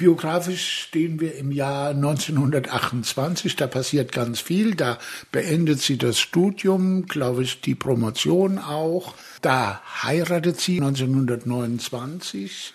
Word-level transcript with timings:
Biografisch 0.00 0.84
stehen 0.88 1.20
wir 1.20 1.34
im 1.34 1.52
Jahr 1.52 1.90
1928, 1.90 3.54
da 3.54 3.66
passiert 3.66 4.12
ganz 4.12 4.40
viel, 4.40 4.74
da 4.74 4.98
beendet 5.30 5.82
sie 5.82 5.98
das 5.98 6.18
Studium, 6.18 7.04
glaube 7.04 7.42
ich, 7.42 7.60
die 7.60 7.74
Promotion 7.74 8.58
auch. 8.58 9.12
Da 9.42 9.82
heiratet 10.02 10.58
sie 10.58 10.80
1929 10.80 12.72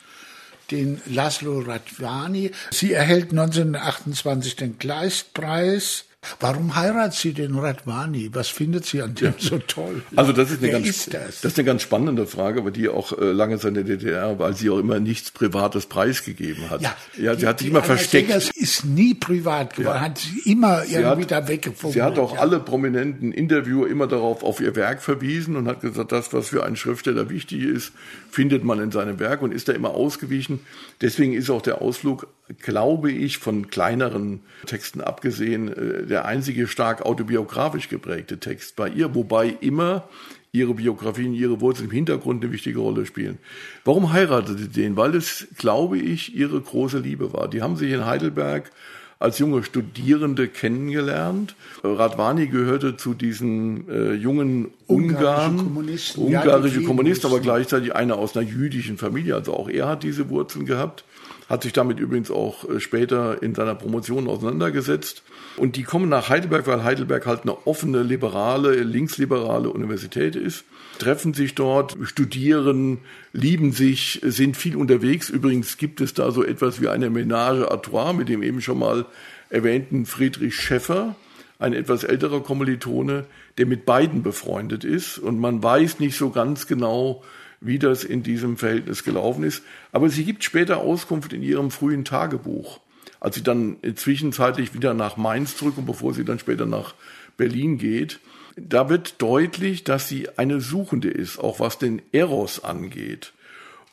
den 0.69 1.01
Laszlo 1.07 1.61
Radvani. 1.61 2.51
Sie 2.69 2.93
erhält 2.93 3.32
1928 3.32 4.55
den 4.55 4.78
Kleistpreis 4.78 6.05
Warum 6.39 6.76
heiratet 6.76 7.14
sie 7.14 7.34
den 7.34 7.55
Radwani? 7.55 8.30
Was 8.34 8.50
findet 8.50 8.86
sie 8.86 9.02
an 9.02 9.16
dem 9.16 9.28
ja. 9.28 9.34
so 9.38 9.60
toll? 9.60 10.04
Also 10.16 10.32
das 10.32 10.52
ist 10.52 10.60
eine 10.60 10.71
Wer 10.71 10.80
ganz, 10.80 10.88
ist 10.88 11.14
das? 11.14 11.42
das? 11.42 11.46
ist 11.46 11.60
eine 11.60 11.66
ganz 11.66 11.82
spannende 11.82 12.28
Frage, 12.28 12.60
aber 12.60 12.71
die 12.71 12.89
auch 12.89 13.18
äh, 13.18 13.32
lange 13.32 13.57
der 13.57 13.84
DDR, 13.84 14.38
weil 14.39 14.56
sie 14.56 14.70
auch 14.70 14.78
immer 14.78 15.00
nichts 15.00 15.32
Privates 15.32 15.86
preisgegeben 15.86 16.70
hat. 16.70 16.82
Ja, 16.82 16.96
ja 17.18 17.36
sie 17.36 17.48
hat 17.48 17.60
sich 17.60 17.70
immer 17.70 17.84
versteckt. 17.84 18.30
Das 18.30 18.50
ist 18.50 18.86
nie 18.86 19.14
privat 19.14 19.75
geworden, 19.75 19.96
ja. 19.96 20.02
hat 20.02 20.18
sie 20.18 20.52
immer 20.52 20.82
sie 20.82 20.96
irgendwie 20.96 21.24
hat, 21.24 21.32
da 21.32 21.47
weggefunden. 21.47 21.93
Sie 21.93 22.02
hat 22.02 22.19
auch 22.19 22.38
alle 22.38 22.60
prominenten 22.60 23.32
Interviewer 23.32 23.88
immer 23.88 24.07
darauf 24.07 24.44
auf 24.44 24.60
ihr 24.60 24.75
Werk 24.75 25.02
verwiesen 25.02 25.55
und 25.55 25.68
hat 25.68 25.82
gesagt, 25.82 26.11
das, 26.11 26.33
was 26.33 26.50
für 26.50 26.64
einen 26.64 26.75
Schriftsteller 26.75 27.30
wichtig 27.30 27.64
ist, 27.64 27.94
findet 28.30 28.64
man 28.64 28.80
in 28.80 28.92
seinem 28.92 29.19
Werk 29.19 29.42
und 29.42 29.54
ist 29.54 29.68
da 29.68 29.74
immer 29.74 29.92
ausgewichen. 29.92 30.60
Deswegen 31.02 31.33
ist 31.33 31.50
auch 31.50 31.61
der 31.61 31.82
Ausflug, 31.82 32.28
glaube 32.61 33.11
ich, 33.11 33.38
von 33.38 33.69
kleineren 33.69 34.42
Texten 34.66 35.02
abgesehen, 35.02 35.67
äh, 35.69 36.08
der 36.16 36.23
einzige 36.23 36.66
stark 36.66 37.02
autobiografisch 37.02 37.89
geprägte 37.89 38.38
Text 38.39 38.78
bei 38.78 38.88
ihr, 38.88 39.14
wobei 39.16 39.50
immer 39.59 40.08
ihre 40.53 40.73
Biografien, 40.73 41.33
ihre 41.33 41.59
Wurzeln 41.59 41.89
im 41.89 41.91
Hintergrund 41.91 42.41
eine 42.41 42.53
wichtige 42.53 42.80
Rolle 42.80 43.05
spielen. 43.05 43.38
Warum 43.83 44.14
heiratete 44.14 44.58
sie 44.58 44.69
den? 44.69 44.95
Weil 44.95 45.14
es, 45.14 45.45
glaube 45.58 45.97
ich, 45.97 46.33
ihre 46.33 46.61
große 46.61 47.00
Liebe 47.00 47.33
war. 47.33 47.50
Die 47.50 47.61
haben 47.61 47.75
sich 47.75 47.91
in 47.91 48.05
Heidelberg 48.05 48.72
als 49.19 49.39
junge 49.39 49.61
Studierende 49.64 50.47
kennengelernt. 50.47 51.53
Radwani 51.83 52.47
gehörte 52.47 52.95
zu 52.95 53.13
diesen 53.13 53.89
äh, 53.89 54.13
jungen 54.13 54.69
Ungarn, 54.88 55.58
Kommunisten, 55.58 56.23
ungarische 56.23 56.83
Kommunisten, 56.83 57.30
aber 57.30 57.41
gleichzeitig 57.41 57.93
einer 57.93 58.16
aus 58.16 58.38
einer 58.38 58.47
jüdischen 58.47 58.97
Familie. 58.97 59.36
Also 59.36 59.53
auch 59.53 59.67
er 59.67 59.89
hat 59.89 60.03
diese 60.03 60.30
Wurzeln 60.30 60.66
gehabt 60.66 61.03
hat 61.49 61.63
sich 61.63 61.73
damit 61.73 61.99
übrigens 61.99 62.31
auch 62.31 62.67
äh, 62.69 62.79
später 62.79 63.41
in 63.43 63.53
seiner 63.55 63.75
Promotion 63.75 64.27
auseinandergesetzt. 64.27 65.23
Und 65.57 65.75
die 65.75 65.83
kommen 65.83 66.09
nach 66.09 66.29
Heidelberg, 66.29 66.67
weil 66.67 66.83
Heidelberg 66.83 67.25
halt 67.25 67.43
eine 67.43 67.67
offene, 67.67 68.02
liberale, 68.02 68.75
linksliberale 68.75 69.69
Universität 69.69 70.35
ist, 70.35 70.65
treffen 70.97 71.33
sich 71.33 71.55
dort, 71.55 71.95
studieren, 72.03 72.99
lieben 73.33 73.71
sich, 73.71 74.21
sind 74.23 74.57
viel 74.57 74.75
unterwegs. 74.75 75.29
Übrigens 75.29 75.77
gibt 75.77 76.02
es 76.02 76.13
da 76.13 76.31
so 76.31 76.43
etwas 76.43 76.81
wie 76.81 76.87
eine 76.87 77.09
Ménage 77.09 77.69
à 77.69 77.81
trois 77.81 78.13
mit 78.13 78.30
dem 78.30 78.41
eben 78.41 78.61
schon 78.61 78.80
mal 78.80 79.05
erwähnten 79.49 80.05
Friedrich 80.05 80.55
Schäffer, 80.55 81.15
ein 81.59 81.73
etwas 81.73 82.03
älterer 82.03 82.41
Kommilitone, 82.41 83.25
der 83.57 83.65
mit 83.65 83.85
beiden 83.85 84.23
befreundet 84.23 84.83
ist. 84.83 85.17
Und 85.17 85.39
man 85.39 85.61
weiß 85.61 85.99
nicht 85.99 86.17
so 86.17 86.31
ganz 86.31 86.67
genau, 86.67 87.23
wie 87.66 87.80
das 87.80 88.03
in 88.03 88.23
diesem 88.23 88.58
Verhältnis 88.58 89.03
gelaufen 89.03 89.44
ist. 89.44 89.63
Aber 89.91 90.09
sie 90.09 90.23
gibt 90.23 90.44
später 90.44 90.77
Auskunft 90.77 91.33
in 91.33 91.41
ihrem 91.41 91.71
frühen 91.71 92.05
Tagebuch. 92.05 92.80
Als 93.19 93.35
sie 93.35 93.44
dann 93.44 93.77
zwischenzeitlich 93.95 94.73
wieder 94.73 94.94
nach 94.94 95.17
Mainz 95.17 95.58
zurückkommt, 95.58 95.88
bevor 95.88 96.13
sie 96.13 96.25
dann 96.25 96.39
später 96.39 96.66
nach 96.66 96.93
Berlin 97.38 97.77
geht, 97.77 98.19
da 98.55 98.89
wird 98.89 99.21
deutlich, 99.21 99.83
dass 99.83 100.08
sie 100.08 100.30
eine 100.38 100.61
Suchende 100.61 101.09
ist, 101.09 101.39
auch 101.39 101.59
was 101.59 101.77
den 101.77 102.02
Eros 102.11 102.63
angeht. 102.63 103.33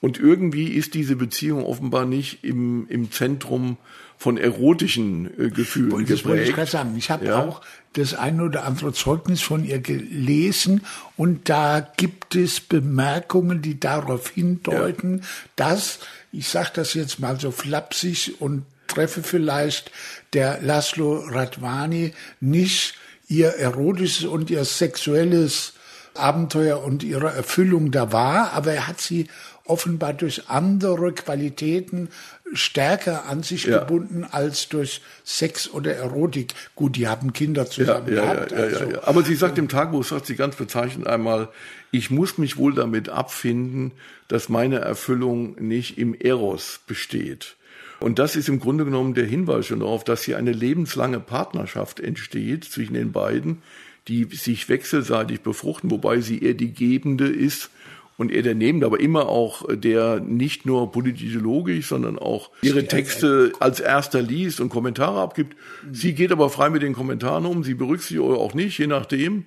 Und 0.00 0.18
irgendwie 0.18 0.68
ist 0.68 0.94
diese 0.94 1.16
Beziehung 1.16 1.64
offenbar 1.64 2.04
nicht 2.04 2.42
im, 2.42 2.86
im 2.88 3.10
Zentrum 3.12 3.76
von 4.22 4.38
erotischen 4.38 5.26
äh, 5.36 5.50
Gefühlen 5.50 5.90
und 5.90 6.02
das 6.02 6.22
geprägt. 6.22 6.26
wollte 6.26 6.42
ich 6.44 6.54
gerade 6.54 6.70
sagen. 6.70 6.94
Ich 6.96 7.10
habe 7.10 7.26
ja. 7.26 7.42
auch 7.44 7.60
das 7.94 8.14
eine 8.14 8.44
oder 8.44 8.64
andere 8.64 8.92
Zeugnis 8.92 9.42
von 9.42 9.64
ihr 9.64 9.80
gelesen 9.80 10.82
und 11.16 11.48
da 11.48 11.80
gibt 11.96 12.36
es 12.36 12.60
Bemerkungen, 12.60 13.62
die 13.62 13.80
darauf 13.80 14.28
hindeuten, 14.28 15.18
ja. 15.18 15.24
dass, 15.56 15.98
ich 16.30 16.48
sage 16.48 16.70
das 16.74 16.94
jetzt 16.94 17.18
mal 17.18 17.40
so 17.40 17.50
flapsig 17.50 18.40
und 18.40 18.64
treffe 18.86 19.24
vielleicht, 19.24 19.90
der 20.34 20.62
Laszlo 20.62 21.24
Radvani 21.26 22.12
nicht 22.40 22.94
ihr 23.26 23.48
erotisches 23.48 24.24
und 24.24 24.50
ihr 24.50 24.64
sexuelles 24.64 25.72
Abenteuer 26.14 26.82
und 26.82 27.02
ihre 27.02 27.32
Erfüllung 27.32 27.90
da 27.90 28.12
war, 28.12 28.52
aber 28.52 28.72
er 28.72 28.86
hat 28.86 29.00
sie 29.00 29.26
offenbar 29.64 30.12
durch 30.12 30.48
andere 30.48 31.12
Qualitäten 31.12 32.08
stärker 32.52 33.26
an 33.26 33.42
sich 33.42 33.64
ja. 33.64 33.78
gebunden 33.78 34.24
als 34.30 34.68
durch 34.68 35.00
Sex 35.24 35.70
oder 35.70 35.94
Erotik. 35.94 36.54
Gut, 36.74 36.96
die 36.96 37.08
haben 37.08 37.32
Kinder 37.32 37.68
zusammen 37.68 38.14
ja, 38.14 38.22
gehabt. 38.22 38.52
Also, 38.52 39.02
Aber 39.02 39.22
sie 39.22 39.34
sagt 39.34 39.58
im 39.58 39.68
Tagebuch, 39.68 40.04
sagt 40.04 40.26
sie 40.26 40.36
ganz 40.36 40.56
bezeichnend 40.56 41.06
einmal, 41.06 41.48
ich 41.90 42.10
muss 42.10 42.38
mich 42.38 42.56
wohl 42.56 42.74
damit 42.74 43.08
abfinden, 43.08 43.92
dass 44.28 44.48
meine 44.48 44.78
Erfüllung 44.78 45.56
nicht 45.60 45.98
im 45.98 46.14
Eros 46.14 46.80
besteht. 46.86 47.56
Und 48.00 48.18
das 48.18 48.34
ist 48.34 48.48
im 48.48 48.58
Grunde 48.58 48.84
genommen 48.84 49.14
der 49.14 49.26
Hinweis 49.26 49.66
schon 49.66 49.80
darauf, 49.80 50.02
dass 50.02 50.24
hier 50.24 50.36
eine 50.36 50.52
lebenslange 50.52 51.20
Partnerschaft 51.20 52.00
entsteht 52.00 52.64
zwischen 52.64 52.94
den 52.94 53.12
beiden, 53.12 53.62
die 54.08 54.24
sich 54.24 54.68
wechselseitig 54.68 55.42
befruchten, 55.42 55.90
wobei 55.90 56.20
sie 56.20 56.42
eher 56.42 56.54
die 56.54 56.72
Gebende 56.72 57.28
ist 57.28 57.70
und 58.16 58.30
er 58.30 58.42
der 58.42 58.54
Nehmende, 58.54 58.86
aber 58.86 59.00
immer 59.00 59.28
auch 59.28 59.64
der 59.70 60.20
nicht 60.20 60.66
nur 60.66 60.92
politisch-ideologisch, 60.92 61.88
sondern 61.88 62.18
auch 62.18 62.50
ihre 62.62 62.86
Texte 62.86 63.52
als 63.60 63.80
erster 63.80 64.22
liest 64.22 64.60
und 64.60 64.68
Kommentare 64.68 65.20
abgibt. 65.20 65.56
Sie 65.90 66.14
geht 66.14 66.32
aber 66.32 66.50
frei 66.50 66.70
mit 66.70 66.82
den 66.82 66.92
Kommentaren 66.92 67.46
um, 67.46 67.64
sie 67.64 67.74
berücksichtigt 67.74 68.20
oder 68.20 68.38
auch 68.38 68.54
nicht, 68.54 68.78
je 68.78 68.86
nachdem. 68.86 69.44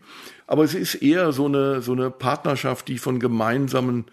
Aber 0.48 0.64
es 0.64 0.74
ist 0.74 0.96
eher 0.96 1.32
so 1.32 1.46
eine, 1.46 1.82
so 1.82 1.94
eine 1.94 2.12
Partnerschaft, 2.12 2.88
die 2.88 2.98
von 2.98 3.20
gemeinsamen 3.20 4.06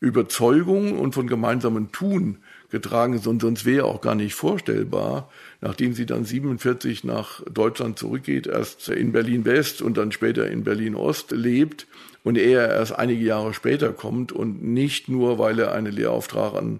Überzeugungen 0.00 0.96
und 0.96 1.14
von 1.14 1.26
gemeinsamen 1.26 1.90
Tun 1.90 2.38
getragen 2.70 3.14
ist 3.14 3.26
und 3.26 3.40
sonst 3.40 3.64
wäre 3.64 3.84
auch 3.84 4.00
gar 4.00 4.14
nicht 4.14 4.34
vorstellbar, 4.34 5.30
nachdem 5.60 5.94
sie 5.94 6.06
dann 6.06 6.24
47 6.24 7.02
nach 7.04 7.42
Deutschland 7.50 7.98
zurückgeht, 7.98 8.46
erst 8.46 8.88
in 8.90 9.12
Berlin 9.12 9.44
West 9.44 9.82
und 9.82 9.96
dann 9.96 10.12
später 10.12 10.48
in 10.48 10.64
Berlin 10.64 10.94
Ost 10.94 11.32
lebt 11.32 11.86
und 12.22 12.36
er 12.36 12.68
erst 12.68 12.96
einige 12.96 13.24
Jahre 13.24 13.54
später 13.54 13.92
kommt 13.92 14.32
und 14.32 14.62
nicht 14.62 15.08
nur, 15.08 15.38
weil 15.38 15.58
er 15.58 15.72
einen 15.72 15.92
Lehrauftrag 15.92 16.54
an 16.54 16.78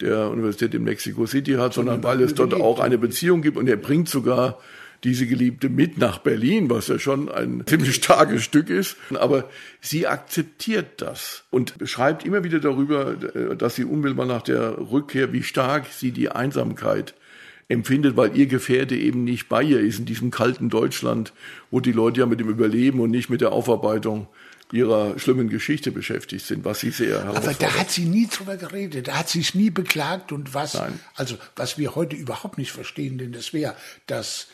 der 0.00 0.30
Universität 0.30 0.74
in 0.74 0.84
Mexico 0.84 1.26
City 1.26 1.52
hat, 1.52 1.74
sondern 1.74 2.02
weil 2.02 2.20
es 2.20 2.34
dort 2.34 2.54
auch 2.54 2.80
eine 2.80 2.98
Beziehung 2.98 3.42
gibt 3.42 3.56
und 3.56 3.68
er 3.68 3.76
bringt 3.76 4.08
sogar 4.08 4.58
diese 5.04 5.26
Geliebte 5.26 5.68
mit 5.68 5.98
nach 5.98 6.18
Berlin, 6.18 6.70
was 6.70 6.88
ja 6.88 6.98
schon 6.98 7.28
ein 7.28 7.64
ziemlich 7.66 7.94
starkes 7.94 8.42
Stück 8.42 8.70
ist. 8.70 8.96
Aber 9.14 9.48
sie 9.80 10.06
akzeptiert 10.06 11.00
das 11.02 11.44
und 11.50 11.74
schreibt 11.84 12.24
immer 12.24 12.44
wieder 12.44 12.60
darüber, 12.60 13.14
dass 13.14 13.76
sie 13.76 13.84
unmittelbar 13.84 14.26
nach 14.26 14.42
der 14.42 14.78
Rückkehr, 14.78 15.32
wie 15.32 15.42
stark 15.42 15.86
sie 15.86 16.10
die 16.10 16.30
Einsamkeit 16.30 17.14
empfindet, 17.68 18.16
weil 18.16 18.36
ihr 18.36 18.46
Gefährte 18.46 18.96
eben 18.96 19.24
nicht 19.24 19.48
bei 19.48 19.62
ihr 19.62 19.80
ist 19.80 19.98
in 19.98 20.06
diesem 20.06 20.30
kalten 20.30 20.70
Deutschland, 20.70 21.32
wo 21.70 21.80
die 21.80 21.92
Leute 21.92 22.20
ja 22.20 22.26
mit 22.26 22.40
dem 22.40 22.48
Überleben 22.48 23.00
und 23.00 23.10
nicht 23.10 23.28
mit 23.28 23.42
der 23.42 23.52
Aufarbeitung 23.52 24.26
ihrer 24.72 25.18
schlimmen 25.18 25.48
Geschichte 25.48 25.90
beschäftigt 25.92 26.44
sind, 26.44 26.64
was 26.64 26.80
sie 26.80 26.90
sehr 26.90 27.24
Aber 27.24 27.54
da 27.54 27.78
hat 27.78 27.90
sie 27.90 28.04
nie 28.04 28.26
drüber 28.26 28.56
geredet, 28.56 29.08
da 29.08 29.18
hat 29.18 29.28
sie 29.28 29.40
es 29.40 29.54
nie 29.54 29.70
beklagt 29.70 30.32
und 30.32 30.52
was, 30.52 30.74
Nein. 30.74 30.98
also 31.14 31.36
was 31.56 31.78
wir 31.78 31.94
heute 31.94 32.16
überhaupt 32.16 32.58
nicht 32.58 32.72
verstehen, 32.72 33.18
denn 33.18 33.32
das 33.32 33.52
wäre 33.52 33.74
das 34.06 34.48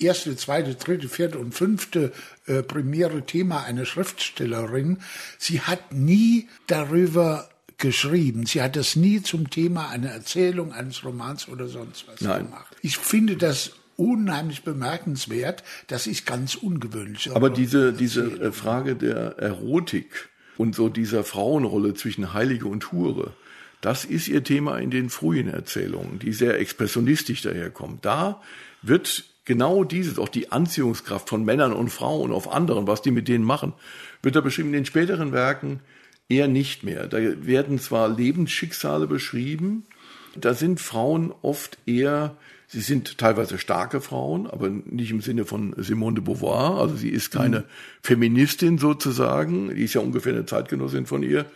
erste, 0.00 0.36
zweite, 0.36 0.74
dritte, 0.74 1.08
vierte 1.08 1.38
und 1.38 1.54
fünfte 1.54 2.12
äh, 2.46 2.62
primäre 2.62 3.24
Thema 3.26 3.64
einer 3.64 3.84
Schriftstellerin. 3.84 4.98
Sie 5.38 5.60
hat 5.60 5.92
nie 5.92 6.48
darüber 6.66 7.48
geschrieben. 7.78 8.46
Sie 8.46 8.62
hat 8.62 8.76
das 8.76 8.94
nie 8.96 9.22
zum 9.22 9.50
Thema 9.50 9.88
einer 9.88 10.10
Erzählung, 10.10 10.72
eines 10.72 11.04
Romans 11.04 11.48
oder 11.48 11.68
sonst 11.68 12.06
was 12.06 12.20
Nein. 12.20 12.46
gemacht. 12.46 12.76
Ich 12.82 12.98
finde 12.98 13.36
das 13.36 13.72
unheimlich 13.96 14.62
bemerkenswert. 14.62 15.62
Das 15.88 16.06
ist 16.06 16.24
ganz 16.26 16.54
ungewöhnlich. 16.54 17.30
Aber 17.34 17.50
diese, 17.50 17.92
diese 17.92 18.24
äh, 18.40 18.52
Frage 18.52 18.96
der 18.96 19.38
Erotik 19.38 20.28
und 20.56 20.74
so 20.74 20.88
dieser 20.88 21.24
Frauenrolle 21.24 21.94
zwischen 21.94 22.32
Heilige 22.32 22.66
und 22.66 22.92
Hure, 22.92 23.34
das 23.80 24.04
ist 24.04 24.28
ihr 24.28 24.44
Thema 24.44 24.78
in 24.78 24.90
den 24.90 25.08
frühen 25.08 25.48
Erzählungen, 25.48 26.18
die 26.18 26.32
sehr 26.32 26.58
expressionistisch 26.58 27.42
daherkommen. 27.42 27.98
Da 28.02 28.42
wird 28.82 29.24
genau 29.44 29.84
dieses, 29.84 30.18
auch 30.18 30.28
die 30.28 30.52
Anziehungskraft 30.52 31.28
von 31.28 31.44
Männern 31.44 31.72
und 31.72 31.90
Frauen 31.90 32.32
auf 32.32 32.52
anderen, 32.52 32.86
was 32.86 33.02
die 33.02 33.10
mit 33.10 33.28
denen 33.28 33.44
machen, 33.44 33.72
wird 34.22 34.36
da 34.36 34.40
beschrieben. 34.40 34.68
In 34.68 34.74
den 34.74 34.86
späteren 34.86 35.32
Werken 35.32 35.80
eher 36.28 36.48
nicht 36.48 36.84
mehr. 36.84 37.06
Da 37.06 37.18
werden 37.18 37.78
zwar 37.78 38.08
Lebensschicksale 38.08 39.06
beschrieben, 39.06 39.84
da 40.36 40.54
sind 40.54 40.80
Frauen 40.80 41.34
oft 41.42 41.78
eher 41.86 42.36
Sie 42.72 42.82
sind 42.82 43.18
teilweise 43.18 43.58
starke 43.58 44.00
Frauen, 44.00 44.46
aber 44.46 44.68
nicht 44.68 45.10
im 45.10 45.20
Sinne 45.20 45.44
von 45.44 45.74
Simone 45.76 46.14
de 46.14 46.24
Beauvoir. 46.24 46.80
Also 46.80 46.94
sie 46.94 47.08
ist 47.08 47.32
keine 47.32 47.58
mhm. 47.58 47.64
Feministin 48.00 48.78
sozusagen. 48.78 49.74
Die 49.74 49.82
ist 49.82 49.94
ja 49.94 50.00
ungefähr 50.00 50.32
eine 50.32 50.46
Zeitgenossin 50.46 51.04
von 51.04 51.24
ihr. 51.24 51.46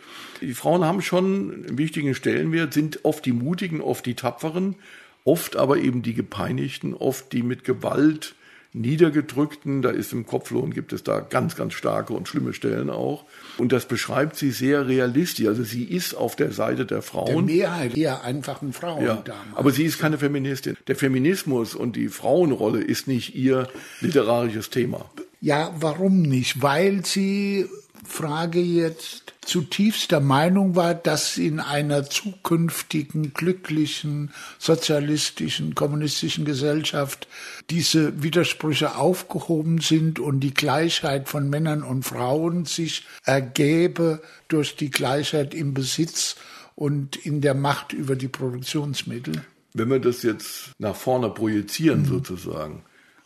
Die 0.41 0.53
Frauen 0.53 0.83
haben 0.83 1.01
schon 1.01 1.65
einen 1.67 1.77
wichtigen 1.77 2.15
Stellenwert, 2.15 2.73
sind 2.73 3.05
oft 3.05 3.25
die 3.25 3.31
Mutigen, 3.31 3.79
oft 3.79 4.05
die 4.05 4.15
Tapferen, 4.15 4.75
oft 5.25 5.57
aber 5.57 5.77
eben 5.77 6.01
die 6.01 6.13
Gepeinigten, 6.13 6.93
oft 6.93 7.33
die 7.33 7.43
mit 7.43 7.65
Gewalt 7.65 8.35
Niedergedrückten, 8.75 9.81
da 9.81 9.89
ist 9.89 10.11
im 10.11 10.25
Kopflohn 10.25 10.73
gibt 10.73 10.91
es 10.91 11.01
da 11.01 11.21
ganz, 11.21 11.55
ganz 11.55 11.73
starke 11.73 12.11
und 12.11 12.27
schlimme 12.27 12.53
Stellen 12.53 12.89
auch. 12.89 13.23
Und 13.57 13.71
das 13.71 13.85
beschreibt 13.85 14.35
sie 14.35 14.51
sehr 14.51 14.85
realistisch. 14.85 15.47
Also 15.47 15.63
sie 15.63 15.85
ist 15.85 16.13
auf 16.13 16.35
der 16.35 16.51
Seite 16.51 16.85
der 16.85 17.01
Frauen. 17.01 17.47
Der 17.47 17.55
Mehrheit 17.55 17.97
eher 17.97 18.23
einfachen 18.25 18.73
Frauen 18.73 19.05
ja, 19.05 19.15
damals. 19.15 19.55
Aber 19.55 19.71
sie 19.71 19.85
ist 19.85 19.97
keine 19.97 20.17
Feministin. 20.17 20.75
Der 20.87 20.97
Feminismus 20.97 21.73
und 21.73 21.95
die 21.95 22.09
Frauenrolle 22.09 22.81
ist 22.81 23.07
nicht 23.07 23.33
ihr 23.33 23.69
literarisches 24.01 24.69
Thema. 24.69 25.09
Ja, 25.39 25.73
warum 25.79 26.21
nicht? 26.21 26.61
Weil 26.61 27.05
sie, 27.05 27.67
Frage 28.05 28.59
jetzt, 28.59 29.33
zutiefst 29.41 30.11
der 30.11 30.19
Meinung 30.19 30.75
war, 30.75 30.93
dass 30.93 31.37
in 31.37 31.59
einer 31.59 32.09
zukünftigen, 32.09 33.33
glücklichen, 33.33 34.31
sozialistischen, 34.59 35.75
kommunistischen 35.75 36.45
Gesellschaft 36.45 37.27
diese 37.69 38.23
Widersprüche 38.23 38.95
aufgehoben 38.95 39.79
sind 39.79 40.19
und 40.19 40.39
die 40.39 40.53
Gleichheit 40.53 41.29
von 41.29 41.49
Männern 41.49 41.83
und 41.83 42.03
Frauen 42.03 42.65
sich 42.65 43.05
ergäbe 43.23 44.21
durch 44.47 44.75
die 44.75 44.89
Gleichheit 44.89 45.53
im 45.53 45.73
Besitz 45.73 46.35
und 46.75 47.15
in 47.15 47.41
der 47.41 47.53
Macht 47.53 47.93
über 47.93 48.15
die 48.15 48.27
Produktionsmittel. 48.27 49.43
Wenn 49.73 49.89
wir 49.89 49.99
das 49.99 50.23
jetzt 50.23 50.71
nach 50.79 50.95
vorne 50.95 51.29
projizieren 51.29 52.03
mhm. 52.03 52.07
sozusagen, 52.07 52.83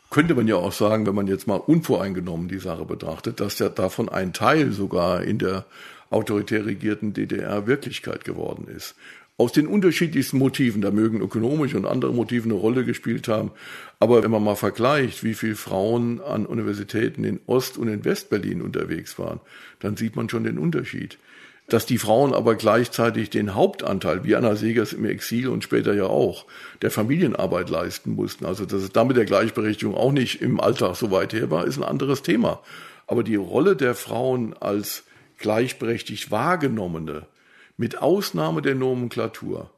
könnte 0.10 0.36
man 0.36 0.48
ja 0.48 0.56
auch 0.56 0.72
sagen, 0.72 1.06
wenn 1.06 1.16
man 1.16 1.28
jetzt 1.28 1.48
mal 1.48 1.58
unvoreingenommen 1.58 2.48
die 2.48 2.60
Sache 2.60 2.86
betrachtet, 2.86 3.40
dass 3.40 3.60
ja 3.60 3.70
davon 3.70 4.10
ein 4.10 4.34
Teil 4.34 4.72
sogar 4.72 5.24
in 5.24 5.38
der 5.38 5.66
autoritär 6.10 6.66
regierten 6.66 7.14
DDR 7.14 7.68
Wirklichkeit 7.68 8.26
geworden 8.26 8.68
ist. 8.68 8.96
Aus 9.38 9.54
den 9.54 9.68
unterschiedlichsten 9.68 10.38
Motiven, 10.38 10.82
da 10.82 10.92
mögen 10.92 11.22
ökonomische 11.22 11.78
und 11.78 11.86
andere 11.86 12.12
Motive 12.12 12.44
eine 12.44 12.56
Rolle 12.56 12.84
gespielt 12.84 13.30
haben. 13.30 13.52
Aber 13.98 14.22
wenn 14.22 14.32
man 14.32 14.44
mal 14.44 14.56
vergleicht, 14.56 15.24
wie 15.24 15.34
viele 15.34 15.56
Frauen 15.56 16.20
an 16.20 16.46
Universitäten 16.46 17.24
in 17.24 17.40
Ost- 17.46 17.78
und 17.78 17.88
in 17.88 18.04
Westberlin 18.04 18.62
unterwegs 18.62 19.18
waren, 19.18 19.40
dann 19.80 19.96
sieht 19.96 20.18
man 20.18 20.28
schon 20.28 20.44
den 20.44 20.58
Unterschied. 20.58 21.20
Dass 21.70 21.86
die 21.86 22.00
Frauen 22.00 22.34
aber 22.34 22.56
gleichzeitig 22.56 23.30
den 23.30 23.54
Hauptanteil, 23.54 24.24
wie 24.24 24.36
Anna 24.36 24.56
Segers 24.56 24.92
im 24.92 25.06
Exil 25.06 25.48
und 25.50 25.64
später 25.64 25.94
ja 25.94 26.06
auch, 26.06 26.46
der 26.82 26.92
Familienarbeit 26.92 27.70
leisten 27.70 28.16
mussten. 28.16 28.46
Also, 28.46 28.66
dass 28.66 28.82
es 28.82 28.92
damit 28.92 29.18
der 29.18 29.26
Gleichberechtigung 29.26 29.96
auch 29.96 30.12
nicht 30.12 30.42
im 30.42 30.60
Alltag 30.60 30.96
so 30.96 31.12
weit 31.12 31.34
her 31.34 31.52
war, 31.52 31.66
ist 31.66 31.78
ein 31.78 31.84
anderes 31.84 32.24
Thema. 32.24 32.60
Aber 33.06 33.24
die 33.24 33.36
Rolle 33.36 33.76
der 33.76 33.94
Frauen 33.96 34.56
als 34.60 35.04
gleichberechtigt 35.38 36.32
wahrgenommene, 36.32 37.28
mit 37.78 38.02
Ausnahme 38.02 38.62
der 38.62 38.76
Nomenklatur. 38.76 39.70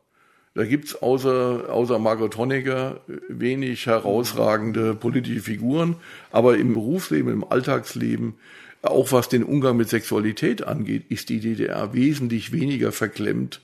Da 0.54 0.66
gibt's 0.66 0.96
außer, 0.96 1.70
außer 1.70 1.98
Margot 2.00 2.36
Honecker 2.36 3.00
wenig 3.30 3.86
herausragende 3.86 4.96
politische 4.96 5.42
Figuren, 5.42 5.96
aber 6.32 6.58
im 6.58 6.74
Berufsleben, 6.74 7.32
im 7.32 7.50
Alltagsleben, 7.50 8.34
auch 8.82 9.12
was 9.12 9.30
den 9.30 9.44
Umgang 9.44 9.78
mit 9.78 9.90
Sexualität 9.90 10.64
angeht, 10.64 11.04
ist 11.10 11.30
die 11.30 11.40
DDR 11.40 11.94
wesentlich 11.94 12.52
weniger 12.52 12.92
verklemmt 12.92 13.62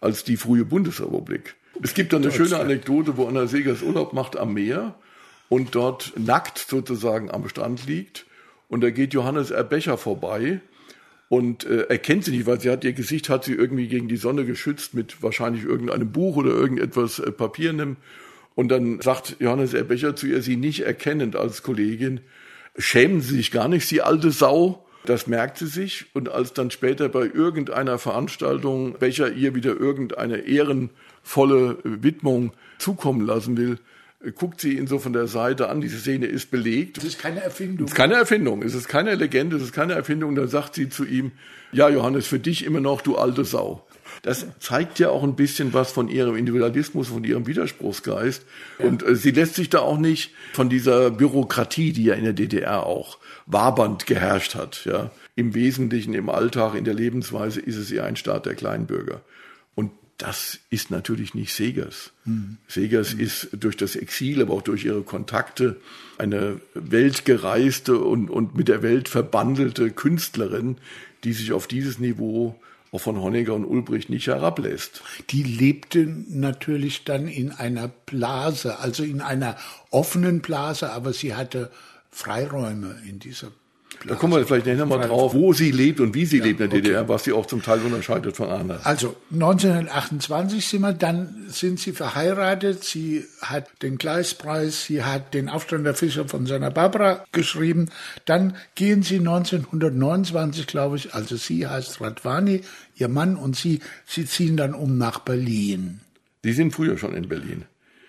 als 0.00 0.24
die 0.24 0.36
frühe 0.36 0.64
Bundesrepublik. 0.64 1.54
Es 1.82 1.94
gibt 1.94 2.12
da 2.12 2.18
eine 2.18 2.32
schöne 2.32 2.58
Anekdote, 2.58 3.16
wo 3.16 3.26
Anna 3.26 3.46
Segers 3.46 3.82
Urlaub 3.82 4.12
macht 4.12 4.36
am 4.36 4.54
Meer 4.54 4.94
und 5.48 5.74
dort 5.74 6.12
nackt 6.16 6.58
sozusagen 6.58 7.30
am 7.30 7.48
Strand 7.48 7.86
liegt 7.86 8.26
und 8.68 8.82
da 8.82 8.90
geht 8.90 9.14
Johannes 9.14 9.50
Erbecher 9.50 9.98
vorbei 9.98 10.60
und 11.28 11.64
äh, 11.64 11.82
erkennt 11.82 12.24
sie 12.24 12.32
nicht, 12.32 12.46
weil 12.46 12.60
sie 12.60 12.70
hat 12.70 12.84
ihr 12.84 12.92
Gesicht 12.92 13.28
hat 13.28 13.44
sie 13.44 13.54
irgendwie 13.54 13.88
gegen 13.88 14.08
die 14.08 14.16
Sonne 14.16 14.44
geschützt 14.44 14.94
mit 14.94 15.22
wahrscheinlich 15.22 15.64
irgendeinem 15.64 16.10
Buch 16.10 16.36
oder 16.36 16.50
irgendetwas 16.50 17.18
äh, 17.18 17.30
Papiernem. 17.30 17.96
Und 18.56 18.68
dann 18.68 19.00
sagt 19.00 19.36
Johannes 19.38 19.72
Erbecher 19.72 20.16
zu 20.16 20.26
ihr, 20.26 20.42
sie 20.42 20.56
nicht 20.56 20.80
erkennend 20.80 21.36
als 21.36 21.62
Kollegin, 21.62 22.20
schämen 22.76 23.20
Sie 23.20 23.36
sich 23.36 23.50
gar 23.50 23.68
nicht, 23.68 23.86
Sie 23.86 24.02
alte 24.02 24.30
Sau. 24.30 24.86
Das 25.06 25.26
merkt 25.26 25.56
sie 25.56 25.66
sich 25.66 26.06
und 26.12 26.28
als 26.28 26.52
dann 26.52 26.70
später 26.70 27.08
bei 27.08 27.22
irgendeiner 27.22 27.98
Veranstaltung 27.98 28.98
Becher 28.98 29.32
ihr 29.32 29.54
wieder 29.54 29.74
irgendeine 29.74 30.40
ehrenvolle 30.46 31.78
Widmung 31.84 32.52
zukommen 32.78 33.26
lassen 33.26 33.56
will, 33.56 33.78
guckt 34.34 34.60
sie 34.60 34.76
ihn 34.76 34.86
so 34.86 34.98
von 34.98 35.14
der 35.14 35.26
Seite 35.26 35.70
an. 35.70 35.80
Diese 35.80 35.98
Szene 35.98 36.26
ist 36.26 36.50
belegt. 36.50 36.98
Das 36.98 37.04
ist 37.04 37.18
keine 37.18 37.42
Erfindung. 37.42 37.86
Es 37.86 37.92
ist 37.92 37.96
keine 37.96 38.14
Erfindung. 38.14 38.62
Es 38.62 38.74
ist 38.74 38.88
keine 38.88 39.14
Legende. 39.14 39.56
Es 39.56 39.62
ist 39.62 39.72
keine 39.72 39.94
Erfindung. 39.94 40.34
Dann 40.34 40.48
sagt 40.48 40.74
sie 40.74 40.90
zu 40.90 41.04
ihm, 41.04 41.32
ja, 41.72 41.88
Johannes, 41.88 42.26
für 42.26 42.38
dich 42.38 42.64
immer 42.64 42.80
noch, 42.80 43.00
du 43.00 43.16
alte 43.16 43.44
Sau. 43.44 43.86
Das 44.22 44.46
zeigt 44.58 44.98
ja 44.98 45.08
auch 45.10 45.22
ein 45.22 45.36
bisschen 45.36 45.72
was 45.72 45.92
von 45.92 46.08
ihrem 46.08 46.36
Individualismus, 46.36 47.08
von 47.08 47.24
ihrem 47.24 47.46
Widerspruchsgeist. 47.46 48.44
Und 48.78 49.02
äh, 49.02 49.16
sie 49.16 49.30
lässt 49.30 49.54
sich 49.54 49.70
da 49.70 49.80
auch 49.80 49.98
nicht 49.98 50.32
von 50.52 50.68
dieser 50.68 51.10
Bürokratie, 51.10 51.92
die 51.92 52.04
ja 52.04 52.14
in 52.14 52.24
der 52.24 52.32
DDR 52.32 52.84
auch 52.84 53.18
wabernd 53.46 54.06
geherrscht 54.06 54.54
hat, 54.54 54.84
ja. 54.84 55.10
Im 55.36 55.54
Wesentlichen, 55.54 56.12
im 56.12 56.28
Alltag, 56.28 56.74
in 56.74 56.84
der 56.84 56.92
Lebensweise 56.92 57.60
ist 57.60 57.76
es 57.76 57.90
eher 57.90 58.04
ein 58.04 58.16
Staat 58.16 58.44
der 58.44 58.54
Kleinbürger. 58.54 59.22
Das 60.20 60.58
ist 60.68 60.90
natürlich 60.90 61.32
nicht 61.32 61.54
Segers. 61.54 62.12
Mhm. 62.26 62.58
Segers 62.68 63.14
mhm. 63.14 63.20
ist 63.20 63.48
durch 63.52 63.78
das 63.78 63.96
Exil, 63.96 64.42
aber 64.42 64.52
auch 64.52 64.60
durch 64.60 64.84
ihre 64.84 65.00
Kontakte 65.00 65.80
eine 66.18 66.60
weltgereiste 66.74 67.96
und, 67.96 68.28
und 68.28 68.54
mit 68.54 68.68
der 68.68 68.82
Welt 68.82 69.08
verbandelte 69.08 69.90
Künstlerin, 69.90 70.76
die 71.24 71.32
sich 71.32 71.52
auf 71.52 71.66
dieses 71.66 71.98
Niveau 71.98 72.60
auch 72.92 73.00
von 73.00 73.20
Honecker 73.20 73.54
und 73.54 73.64
Ulbricht 73.64 74.10
nicht 74.10 74.26
herablässt. 74.26 75.02
Die 75.30 75.42
lebte 75.42 76.06
natürlich 76.06 77.04
dann 77.04 77.28
in 77.28 77.52
einer 77.52 77.88
Blase, 77.88 78.78
also 78.78 79.02
in 79.02 79.20
einer 79.20 79.56
offenen 79.90 80.40
Blase, 80.40 80.92
aber 80.92 81.12
sie 81.12 81.34
hatte 81.34 81.70
Freiräume 82.10 83.00
in 83.08 83.18
dieser 83.20 83.52
da 84.06 84.14
kommen 84.14 84.34
wir 84.34 84.46
vielleicht 84.46 84.66
nachher 84.66 84.86
mal 84.86 84.98
drauf, 85.06 85.34
wo 85.34 85.52
sie 85.52 85.70
lebt 85.70 86.00
und 86.00 86.14
wie 86.14 86.24
sie 86.24 86.38
ja, 86.38 86.44
lebt 86.44 86.60
in 86.60 86.70
der 86.70 86.80
DDR, 86.80 87.08
was 87.08 87.24
sie 87.24 87.32
auch 87.32 87.46
zum 87.46 87.62
Teil 87.62 87.80
unterscheidet 87.80 88.36
von 88.36 88.48
anderen. 88.48 88.80
Also 88.84 89.14
1928 89.32 90.66
sind 90.66 90.80
wir, 90.80 90.92
dann 90.92 91.46
sind 91.48 91.78
sie 91.78 91.92
verheiratet. 91.92 92.82
Sie 92.82 93.24
hat 93.42 93.68
den 93.82 93.98
Gleispreis, 93.98 94.84
sie 94.84 95.04
hat 95.04 95.34
den 95.34 95.48
Aufstand 95.48 95.84
der 95.84 95.94
Fischer 95.94 96.28
von 96.28 96.46
seiner 96.46 96.70
Barbara 96.70 97.24
geschrieben. 97.32 97.90
Dann 98.24 98.56
gehen 98.74 99.02
sie 99.02 99.18
1929, 99.18 100.66
glaube 100.66 100.96
ich, 100.96 101.14
also 101.14 101.36
sie 101.36 101.66
heißt 101.66 102.00
Radwani, 102.00 102.62
ihr 102.96 103.08
Mann 103.08 103.36
und 103.36 103.54
sie, 103.54 103.80
sie 104.06 104.24
ziehen 104.24 104.56
dann 104.56 104.74
um 104.74 104.96
nach 104.96 105.20
Berlin. 105.20 106.00
Sie 106.42 106.52
sind 106.52 106.72
früher 106.72 106.96
schon 106.96 107.14
in 107.14 107.28
Berlin. 107.28 107.64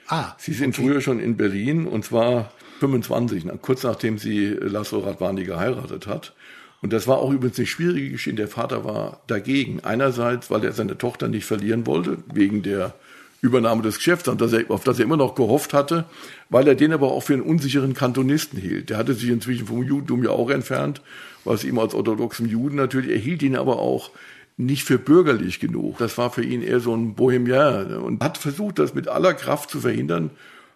Ah, 0.08 0.36
Sie 0.38 0.54
sind 0.54 0.78
okay. 0.78 0.88
früher 0.88 1.02
schon 1.02 1.20
in 1.20 1.38
Berlin 1.38 1.88
und 1.88 2.04
zwar 2.04 2.52
25, 2.82 3.46
kurz 3.62 3.84
nachdem 3.84 4.18
sie 4.18 4.48
Laszlo 4.48 5.00
Radvani 5.00 5.44
geheiratet 5.44 6.08
hat. 6.08 6.34
Und 6.82 6.92
das 6.92 7.08
war 7.08 7.20
auch 7.20 7.32
übrigens 7.32 7.60
eine 7.60 7.68
schwierige 7.68 8.10
Geschichte. 8.10 8.38
Der 8.38 8.48
Vater 8.48 8.84
war 8.84 9.22
dagegen. 9.28 9.82
Einerseits, 9.82 10.50
weil 10.50 10.64
er 10.64 10.74
seine 10.74 10.98
Tochter 10.98 11.28
nicht 11.28 11.46
verlieren 11.46 11.86
wollte, 11.86 12.18
wegen 12.34 12.64
der 12.64 12.96
Übernahme 13.40 13.84
des 13.84 13.98
Geschäfts, 13.98 14.28
auf 14.28 14.84
das 14.84 15.00
er 15.00 15.06
immer 15.06 15.18
noch 15.18 15.36
gehofft 15.36 15.74
hatte, 15.74 16.06
weil 16.50 16.68
er 16.68 16.74
den 16.74 16.92
aber 16.92 17.12
auch 17.12 17.22
für 17.22 17.34
einen 17.34 17.44
unsicheren 17.44 17.94
Kantonisten 17.94 18.60
hielt. 18.60 18.90
Der 18.90 18.98
hatte 18.98 19.14
sich 19.14 19.30
inzwischen 19.30 19.68
vom 19.68 19.84
Judentum 19.84 20.24
ja 20.24 20.32
auch 20.32 20.50
entfernt, 20.50 21.02
was 21.44 21.64
ihm 21.64 21.78
als 21.78 21.94
orthodoxem 21.94 22.48
Juden 22.48 22.78
natürlich, 22.78 23.12
er 23.12 23.18
hielt 23.18 23.44
ihn 23.44 23.56
aber 23.56 23.80
auch 23.80 24.12
nicht 24.58 24.84
für 24.84 25.00
bürgerlich 25.00 25.60
genug. 25.60 25.98
Das 26.00 26.18
war 26.18 26.32
für 26.32 26.44
ihn 26.44 26.62
eher 26.62 26.80
so 26.80 26.96
ein 26.96 27.16
Bohemian 27.16 27.96
und 27.98 28.24
hat 28.24 28.38
versucht, 28.38 28.80
das 28.80 28.94
mit 28.94 29.08
aller 29.08 29.34
Kraft 29.34 29.70
zu 29.70 29.80
verhindern 29.80 30.32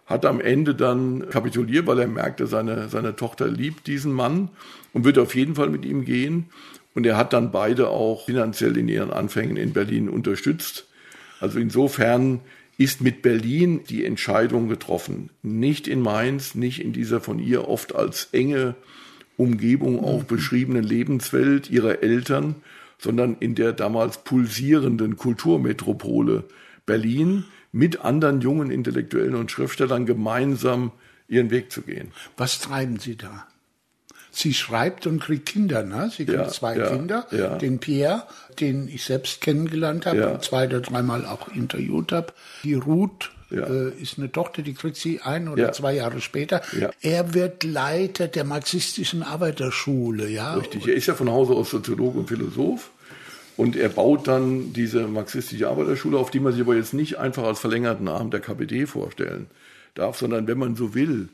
hat 0.06 0.24
am 0.24 0.40
Ende 0.40 0.74
dann 0.74 1.28
kapituliert, 1.30 1.86
weil 1.86 1.98
er 1.98 2.06
merkte, 2.06 2.46
seine, 2.46 2.88
seine 2.88 3.16
Tochter 3.16 3.48
liebt 3.48 3.86
diesen 3.88 4.12
Mann 4.12 4.48
und 4.92 5.04
wird 5.04 5.18
auf 5.18 5.34
jeden 5.34 5.56
Fall 5.56 5.68
mit 5.68 5.84
ihm 5.84 6.04
gehen. 6.04 6.46
Und 6.94 7.04
er 7.04 7.16
hat 7.16 7.32
dann 7.32 7.50
beide 7.50 7.88
auch 7.88 8.24
finanziell 8.24 8.76
in 8.76 8.88
ihren 8.88 9.10
Anfängen 9.10 9.56
in 9.56 9.72
Berlin 9.72 10.08
unterstützt. 10.08 10.86
Also 11.40 11.58
insofern 11.58 12.40
ist 12.78 13.00
mit 13.00 13.22
Berlin 13.22 13.82
die 13.88 14.04
Entscheidung 14.04 14.68
getroffen. 14.68 15.30
Nicht 15.42 15.88
in 15.88 16.00
Mainz, 16.00 16.54
nicht 16.54 16.82
in 16.82 16.92
dieser 16.92 17.20
von 17.20 17.38
ihr 17.38 17.68
oft 17.68 17.94
als 17.94 18.28
enge 18.32 18.74
Umgebung 19.36 20.02
auch 20.02 20.24
beschriebenen 20.24 20.84
Lebenswelt 20.84 21.68
ihrer 21.68 22.02
Eltern, 22.02 22.54
sondern 22.98 23.36
in 23.40 23.54
der 23.54 23.72
damals 23.72 24.18
pulsierenden 24.18 25.16
Kulturmetropole 25.16 26.44
Berlin 26.86 27.44
mit 27.76 28.00
anderen 28.00 28.40
jungen 28.40 28.70
Intellektuellen 28.70 29.34
und 29.34 29.50
Schriftstellern 29.50 30.06
gemeinsam 30.06 30.92
ihren 31.28 31.50
Weg 31.50 31.70
zu 31.70 31.82
gehen. 31.82 32.10
Was 32.38 32.58
treiben 32.58 32.98
Sie 32.98 33.16
da? 33.16 33.46
Sie 34.30 34.54
schreibt 34.54 35.06
und 35.06 35.20
kriegt 35.20 35.46
Kinder, 35.46 35.82
ne? 35.82 36.10
Sie 36.10 36.24
kriegt 36.24 36.38
ja, 36.38 36.48
zwei 36.48 36.76
ja, 36.76 36.88
Kinder, 36.88 37.26
ja. 37.30 37.56
den 37.56 37.78
Pierre, 37.78 38.26
den 38.60 38.88
ich 38.88 39.04
selbst 39.04 39.42
kennengelernt 39.42 40.06
habe 40.06 40.28
und 40.28 40.42
zwei 40.42 40.66
oder 40.66 40.80
dreimal 40.80 41.26
auch 41.26 41.48
interviewt 41.48 42.12
habe. 42.12 42.32
Die 42.64 42.74
Ruth 42.74 43.30
äh, 43.50 43.90
ist 44.00 44.18
eine 44.18 44.32
Tochter, 44.32 44.62
die 44.62 44.74
kriegt 44.74 44.96
sie 44.96 45.20
ein 45.20 45.48
oder 45.48 45.72
zwei 45.72 45.94
Jahre 45.94 46.20
später. 46.22 46.62
Er 47.02 47.34
wird 47.34 47.62
Leiter 47.62 48.26
der 48.26 48.44
marxistischen 48.44 49.22
Arbeiterschule, 49.22 50.28
ja. 50.28 50.54
Richtig, 50.54 50.88
er 50.88 50.94
ist 50.94 51.06
ja 51.06 51.14
von 51.14 51.30
Hause 51.30 51.52
aus 51.52 51.70
Soziologe 51.70 52.20
und 52.20 52.28
Philosoph 52.28 52.90
Und 53.56 53.76
er 53.76 53.88
baut 53.88 54.28
dann 54.28 54.72
diese 54.72 55.06
marxistische 55.06 55.68
Arbeiterschule, 55.68 56.18
auf 56.18 56.30
die 56.30 56.40
man 56.40 56.52
sich 56.52 56.60
aber 56.60 56.76
jetzt 56.76 56.92
nicht 56.92 57.18
einfach 57.18 57.44
als 57.44 57.60
verlängerten 57.60 58.08
Arm 58.08 58.30
der 58.30 58.40
KPD 58.40 58.86
vorstellen 58.86 59.46
darf, 59.94 60.18
sondern 60.18 60.46
wenn 60.46 60.58
man 60.58 60.76
so 60.76 60.94
will, 60.94 61.28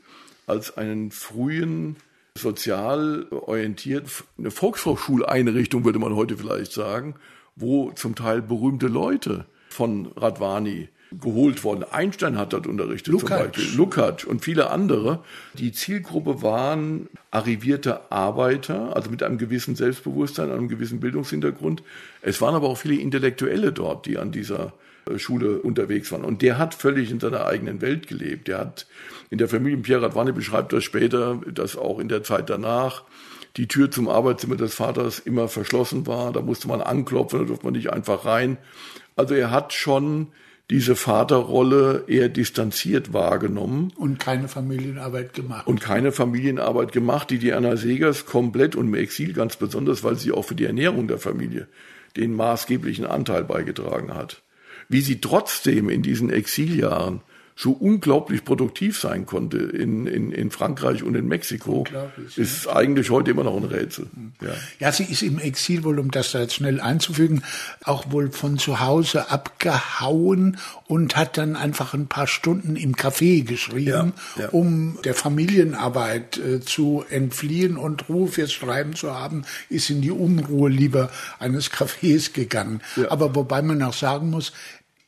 als 0.47 0.77
einen 0.77 1.11
frühen 1.11 1.97
sozial 2.35 3.27
orientiert, 3.29 4.09
eine 4.37 4.51
Volkshochschuleinrichtung 4.51 5.83
würde 5.85 5.99
man 5.99 6.15
heute 6.15 6.37
vielleicht 6.37 6.71
sagen, 6.71 7.15
wo 7.55 7.91
zum 7.91 8.15
Teil 8.15 8.41
berühmte 8.41 8.87
Leute 8.87 9.45
von 9.69 10.07
Radwani 10.15 10.89
geholt 11.21 11.63
worden. 11.63 11.85
Einstein 11.91 12.37
hat 12.37 12.53
dort 12.53 12.67
unterrichtet 12.67 13.13
Lukács. 13.13 13.29
zum 13.29 13.37
Beispiel, 13.37 13.77
Lukács 13.77 14.25
und 14.25 14.43
viele 14.43 14.69
andere. 14.69 15.19
Die 15.53 15.71
Zielgruppe 15.71 16.41
waren 16.41 17.09
arrivierte 17.31 18.11
Arbeiter, 18.11 18.95
also 18.95 19.09
mit 19.09 19.23
einem 19.23 19.37
gewissen 19.37 19.75
Selbstbewusstsein, 19.75 20.51
einem 20.51 20.67
gewissen 20.67 20.99
Bildungshintergrund. 20.99 21.83
Es 22.21 22.41
waren 22.41 22.55
aber 22.55 22.67
auch 22.69 22.77
viele 22.77 22.95
Intellektuelle 22.95 23.71
dort, 23.71 24.05
die 24.05 24.17
an 24.17 24.31
dieser 24.31 24.73
äh, 25.09 25.19
Schule 25.19 25.59
unterwegs 25.59 26.11
waren. 26.11 26.23
Und 26.23 26.41
der 26.41 26.57
hat 26.57 26.73
völlig 26.73 27.11
in 27.11 27.19
seiner 27.19 27.45
eigenen 27.45 27.81
Welt 27.81 28.07
gelebt. 28.07 28.47
Der 28.47 28.59
hat 28.59 28.87
in 29.29 29.37
der 29.37 29.47
Familie 29.47 29.77
Pierre 29.77 30.03
Radwani 30.03 30.31
beschreibt 30.31 30.73
das 30.73 30.83
später, 30.83 31.41
dass 31.51 31.75
auch 31.75 31.99
in 31.99 32.07
der 32.07 32.23
Zeit 32.23 32.49
danach 32.49 33.03
die 33.57 33.67
Tür 33.67 33.91
zum 33.91 34.09
Arbeitszimmer 34.09 34.55
des 34.55 34.73
Vaters 34.73 35.19
immer 35.19 35.47
verschlossen 35.47 36.07
war. 36.07 36.31
Da 36.31 36.41
musste 36.41 36.67
man 36.67 36.81
anklopfen, 36.81 37.39
da 37.39 37.45
durfte 37.45 37.65
man 37.65 37.73
nicht 37.73 37.91
einfach 37.91 38.25
rein. 38.25 38.57
Also 39.15 39.35
er 39.35 39.51
hat 39.51 39.73
schon 39.73 40.27
diese 40.73 40.95
Vaterrolle 40.95 42.05
eher 42.07 42.29
distanziert 42.29 43.13
wahrgenommen. 43.13 43.93
Und 43.95 44.17
keine 44.17 44.47
Familienarbeit 44.47 45.35
gemacht. 45.35 45.67
Und 45.67 45.81
keine 45.81 46.11
Familienarbeit 46.11 46.91
gemacht, 46.91 47.29
die 47.29 47.37
Diana 47.37 47.77
Segers 47.77 48.25
komplett 48.25 48.75
und 48.75 48.87
im 48.87 48.95
Exil 48.95 49.33
ganz 49.33 49.55
besonders, 49.55 50.03
weil 50.03 50.15
sie 50.15 50.31
auch 50.31 50.45
für 50.45 50.55
die 50.55 50.65
Ernährung 50.65 51.07
der 51.07 51.19
Familie 51.19 51.67
den 52.17 52.33
maßgeblichen 52.33 53.05
Anteil 53.05 53.43
beigetragen 53.43 54.15
hat. 54.15 54.41
Wie 54.89 55.01
sie 55.01 55.21
trotzdem 55.21 55.89
in 55.89 56.01
diesen 56.01 56.31
Exiljahren 56.31 57.21
so 57.55 57.71
unglaublich 57.71 58.43
produktiv 58.43 58.99
sein 58.99 59.25
konnte 59.25 59.57
in, 59.57 60.07
in, 60.07 60.31
in 60.31 60.49
Frankreich 60.49 61.03
und 61.03 61.15
in 61.15 61.27
Mexiko, 61.27 61.85
ist 62.35 62.65
ja. 62.65 62.75
eigentlich 62.75 63.11
heute 63.11 63.31
immer 63.31 63.43
noch 63.43 63.55
ein 63.55 63.65
Rätsel. 63.65 64.07
Ja. 64.41 64.49
ja, 64.79 64.91
sie 64.91 65.03
ist 65.03 65.21
im 65.21 65.37
Exil 65.39 65.83
wohl, 65.83 65.99
um 65.99 66.09
das 66.09 66.31
da 66.31 66.41
jetzt 66.41 66.55
schnell 66.55 66.81
einzufügen, 66.81 67.43
auch 67.83 68.11
wohl 68.11 68.31
von 68.31 68.57
zu 68.57 68.79
Hause 68.79 69.29
abgehauen 69.29 70.57
und 70.87 71.15
hat 71.15 71.37
dann 71.37 71.55
einfach 71.55 71.93
ein 71.93 72.07
paar 72.07 72.27
Stunden 72.27 72.75
im 72.75 72.95
Café 72.95 73.43
geschrieben, 73.43 74.13
ja, 74.37 74.49
um 74.49 74.97
der 75.03 75.13
Familienarbeit 75.13 76.37
äh, 76.37 76.59
zu 76.61 77.03
entfliehen 77.09 77.77
und 77.77 78.09
Ruhe 78.09 78.27
fürs 78.27 78.51
Schreiben 78.51 78.95
zu 78.95 79.13
haben, 79.13 79.43
ist 79.69 79.89
in 79.91 80.01
die 80.01 80.11
Unruhe 80.11 80.69
lieber 80.69 81.11
eines 81.39 81.71
Cafés 81.71 82.33
gegangen. 82.33 82.81
Aber 83.09 83.35
wobei 83.35 83.61
man 83.61 83.81
auch 83.83 83.93
sagen 83.93 84.29
muss, 84.29 84.53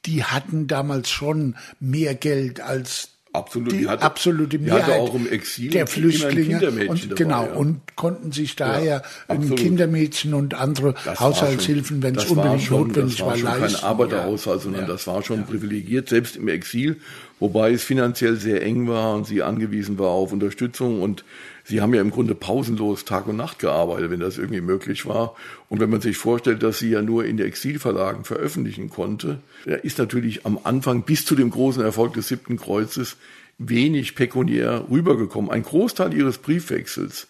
die 0.06 0.24
hatten 0.24 0.68
damals 0.68 1.10
schon 1.10 1.56
mehr 1.80 2.16
Geld 2.16 2.62
als 2.62 3.10
Absolut, 3.36 3.74
die, 3.74 3.80
die 3.80 3.88
hatte, 3.90 4.04
absolute 4.04 4.60
Mehrheit 4.60 4.88
die 4.88 4.92
hatte 4.94 5.02
auch 5.02 5.14
im 5.14 5.28
Exil 5.28 5.70
der 5.70 5.88
Flüchtlinge 5.88 6.56
und 6.88 7.04
dabei, 7.04 7.16
genau 7.16 7.44
ja. 7.44 7.52
und 7.52 7.82
konnten 7.98 8.32
sich 8.32 8.56
daher 8.56 8.86
ja, 8.86 9.02
ein 9.28 9.54
Kindermädchen 9.56 10.34
und 10.34 10.54
andere 10.54 10.96
das 11.04 11.20
Haushaltshilfen, 11.20 12.02
wenn 12.02 12.16
es 12.16 12.26
unbedingt 12.26 12.62
schon, 12.62 12.88
notwendig 12.88 13.20
war, 13.20 13.38
leisten. 13.38 13.46
Das 13.46 13.74
war 13.74 13.80
kein 13.80 13.90
Arbeiterhaushalt, 13.90 14.62
sondern 14.62 14.84
ja. 14.84 14.88
das 14.88 15.06
war 15.08 15.22
schon 15.22 15.46
privilegiert, 15.46 16.08
selbst 16.08 16.38
im 16.38 16.48
Exil, 16.48 17.02
wobei 17.42 17.74
es 17.74 17.84
finanziell 17.84 18.38
sehr 18.38 18.64
eng 18.64 18.88
war 18.88 19.16
und 19.16 19.28
sie 19.28 19.44
angewiesen 19.44 20.00
war 20.00 20.12
auf 20.12 20.32
Unterstützung 20.32 21.02
und 21.02 21.26
Sie 21.68 21.82
haben 21.82 21.96
ja 21.96 22.02
im 22.02 22.12
Grunde 22.12 22.36
pausenlos 22.36 23.06
Tag 23.06 23.26
und 23.26 23.38
Nacht 23.38 23.58
gearbeitet, 23.58 24.12
wenn 24.12 24.20
das 24.20 24.38
irgendwie 24.38 24.62
möglich 24.62 25.08
war. 25.08 25.36
Und 25.68 25.80
wenn 25.80 25.90
man 25.90 26.00
sich 26.00 26.16
vorstellt, 26.16 26.62
dass 26.62 26.78
sie 26.78 26.92
ja 26.92 27.02
nur 27.02 27.26
in 27.26 27.38
den 27.38 27.48
Exilverlagen 27.48 28.24
veröffentlichen 28.24 28.90
konnte, 28.90 29.40
ist 29.82 29.98
natürlich 29.98 30.46
am 30.46 30.60
Anfang 30.64 31.02
bis 31.02 31.26
zu 31.26 31.36
dem 31.36 31.50
großen 31.50 31.84
Erfolg 31.84 32.14
des 32.14 32.28
siebten 32.28 32.58
Kreuzes 32.58 33.18
wenig 33.58 34.14
pekuniär 34.14 34.86
rübergekommen. 34.92 35.50
Ein 35.50 35.64
Großteil 35.64 36.14
ihres 36.14 36.38
Briefwechsels 36.38 37.28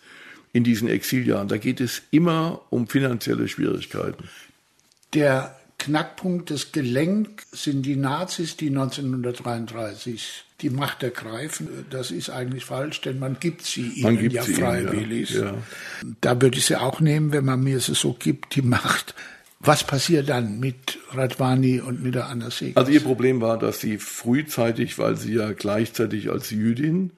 in 0.51 0.63
diesen 0.63 0.87
Exiljahren, 0.89 1.47
da 1.47 1.57
geht 1.57 1.79
es 1.79 2.01
immer 2.11 2.61
um 2.69 2.87
finanzielle 2.87 3.47
Schwierigkeiten. 3.47 4.29
Der 5.13 5.55
Knackpunkt 5.77 6.49
des 6.49 6.71
Gelenk 6.71 7.43
sind 7.51 7.85
die 7.85 7.95
Nazis, 7.95 8.57
die 8.57 8.67
1933 8.67 10.44
die 10.61 10.69
Macht 10.69 11.03
ergreifen. 11.03 11.67
Das 11.89 12.11
ist 12.11 12.29
eigentlich 12.29 12.65
falsch, 12.65 13.01
denn 13.01 13.19
man 13.19 13.37
gibt 13.39 13.63
sie 13.63 13.89
ihnen 13.89 14.17
gibt 14.17 14.33
ja 14.33 14.43
sie 14.43 14.53
freiwillig. 14.53 15.35
Ihnen, 15.35 15.43
ja. 15.43 15.51
Ja. 15.51 15.57
Da 16.21 16.41
würde 16.41 16.57
ich 16.57 16.65
sie 16.65 16.79
auch 16.79 16.99
nehmen, 16.99 17.31
wenn 17.31 17.45
man 17.45 17.61
mir 17.61 17.79
sie 17.79 17.93
so 17.93 18.13
gibt, 18.13 18.55
die 18.55 18.61
Macht. 18.61 19.15
Was 19.59 19.83
passiert 19.83 20.29
dann 20.29 20.59
mit 20.59 20.99
Radwani 21.11 21.79
und 21.79 22.03
mit 22.03 22.15
der 22.15 22.27
Anna 22.27 22.51
Segers? 22.51 22.77
Also 22.77 22.91
ihr 22.91 23.01
Problem 23.01 23.41
war, 23.41 23.57
dass 23.57 23.79
sie 23.79 23.97
frühzeitig, 23.97 24.99
weil 24.99 25.17
sie 25.17 25.33
ja 25.33 25.53
gleichzeitig 25.53 26.29
als 26.29 26.51
Jüdin 26.51 27.11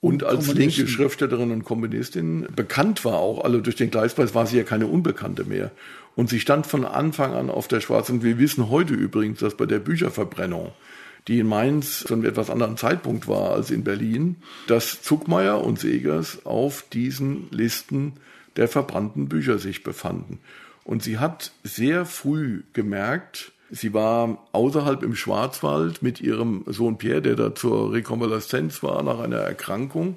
und, 0.00 0.22
und 0.22 0.24
als 0.24 0.52
linke 0.52 0.86
Schriftstellerin 0.86 1.52
und 1.52 1.64
Kommunistin 1.64 2.46
bekannt 2.54 3.04
war 3.04 3.14
auch, 3.14 3.44
also 3.44 3.60
durch 3.60 3.76
den 3.76 3.90
Gleispreis 3.90 4.34
war 4.34 4.46
sie 4.46 4.58
ja 4.58 4.62
keine 4.62 4.86
Unbekannte 4.86 5.44
mehr. 5.44 5.70
Und 6.14 6.28
sie 6.28 6.40
stand 6.40 6.66
von 6.66 6.84
Anfang 6.84 7.34
an 7.34 7.50
auf 7.50 7.68
der 7.68 7.80
Schwarzen. 7.80 8.16
Und 8.16 8.24
wir 8.24 8.38
wissen 8.38 8.70
heute 8.70 8.94
übrigens, 8.94 9.40
dass 9.40 9.56
bei 9.56 9.66
der 9.66 9.78
Bücherverbrennung 9.78 10.72
die 11.28 11.40
in 11.40 11.46
Mainz 11.46 12.00
zu 12.00 12.14
einem 12.14 12.24
etwas 12.24 12.50
anderen 12.50 12.76
Zeitpunkt 12.76 13.26
war 13.26 13.52
als 13.52 13.70
in 13.70 13.84
Berlin, 13.84 14.36
dass 14.68 15.02
Zuckmeier 15.02 15.62
und 15.62 15.78
Segers 15.78 16.46
auf 16.46 16.84
diesen 16.92 17.48
Listen 17.50 18.14
der 18.56 18.68
verbrannten 18.68 19.28
Bücher 19.28 19.58
sich 19.58 19.82
befanden. 19.82 20.38
Und 20.84 21.02
sie 21.02 21.18
hat 21.18 21.52
sehr 21.64 22.06
früh 22.06 22.62
gemerkt, 22.72 23.52
sie 23.70 23.92
war 23.92 24.46
außerhalb 24.52 25.02
im 25.02 25.16
Schwarzwald 25.16 26.00
mit 26.00 26.20
ihrem 26.20 26.64
Sohn 26.66 26.96
Pierre, 26.96 27.22
der 27.22 27.34
da 27.34 27.54
zur 27.54 27.92
Rekonvaleszenz 27.92 28.82
war 28.84 29.02
nach 29.02 29.18
einer 29.18 29.38
Erkrankung, 29.38 30.16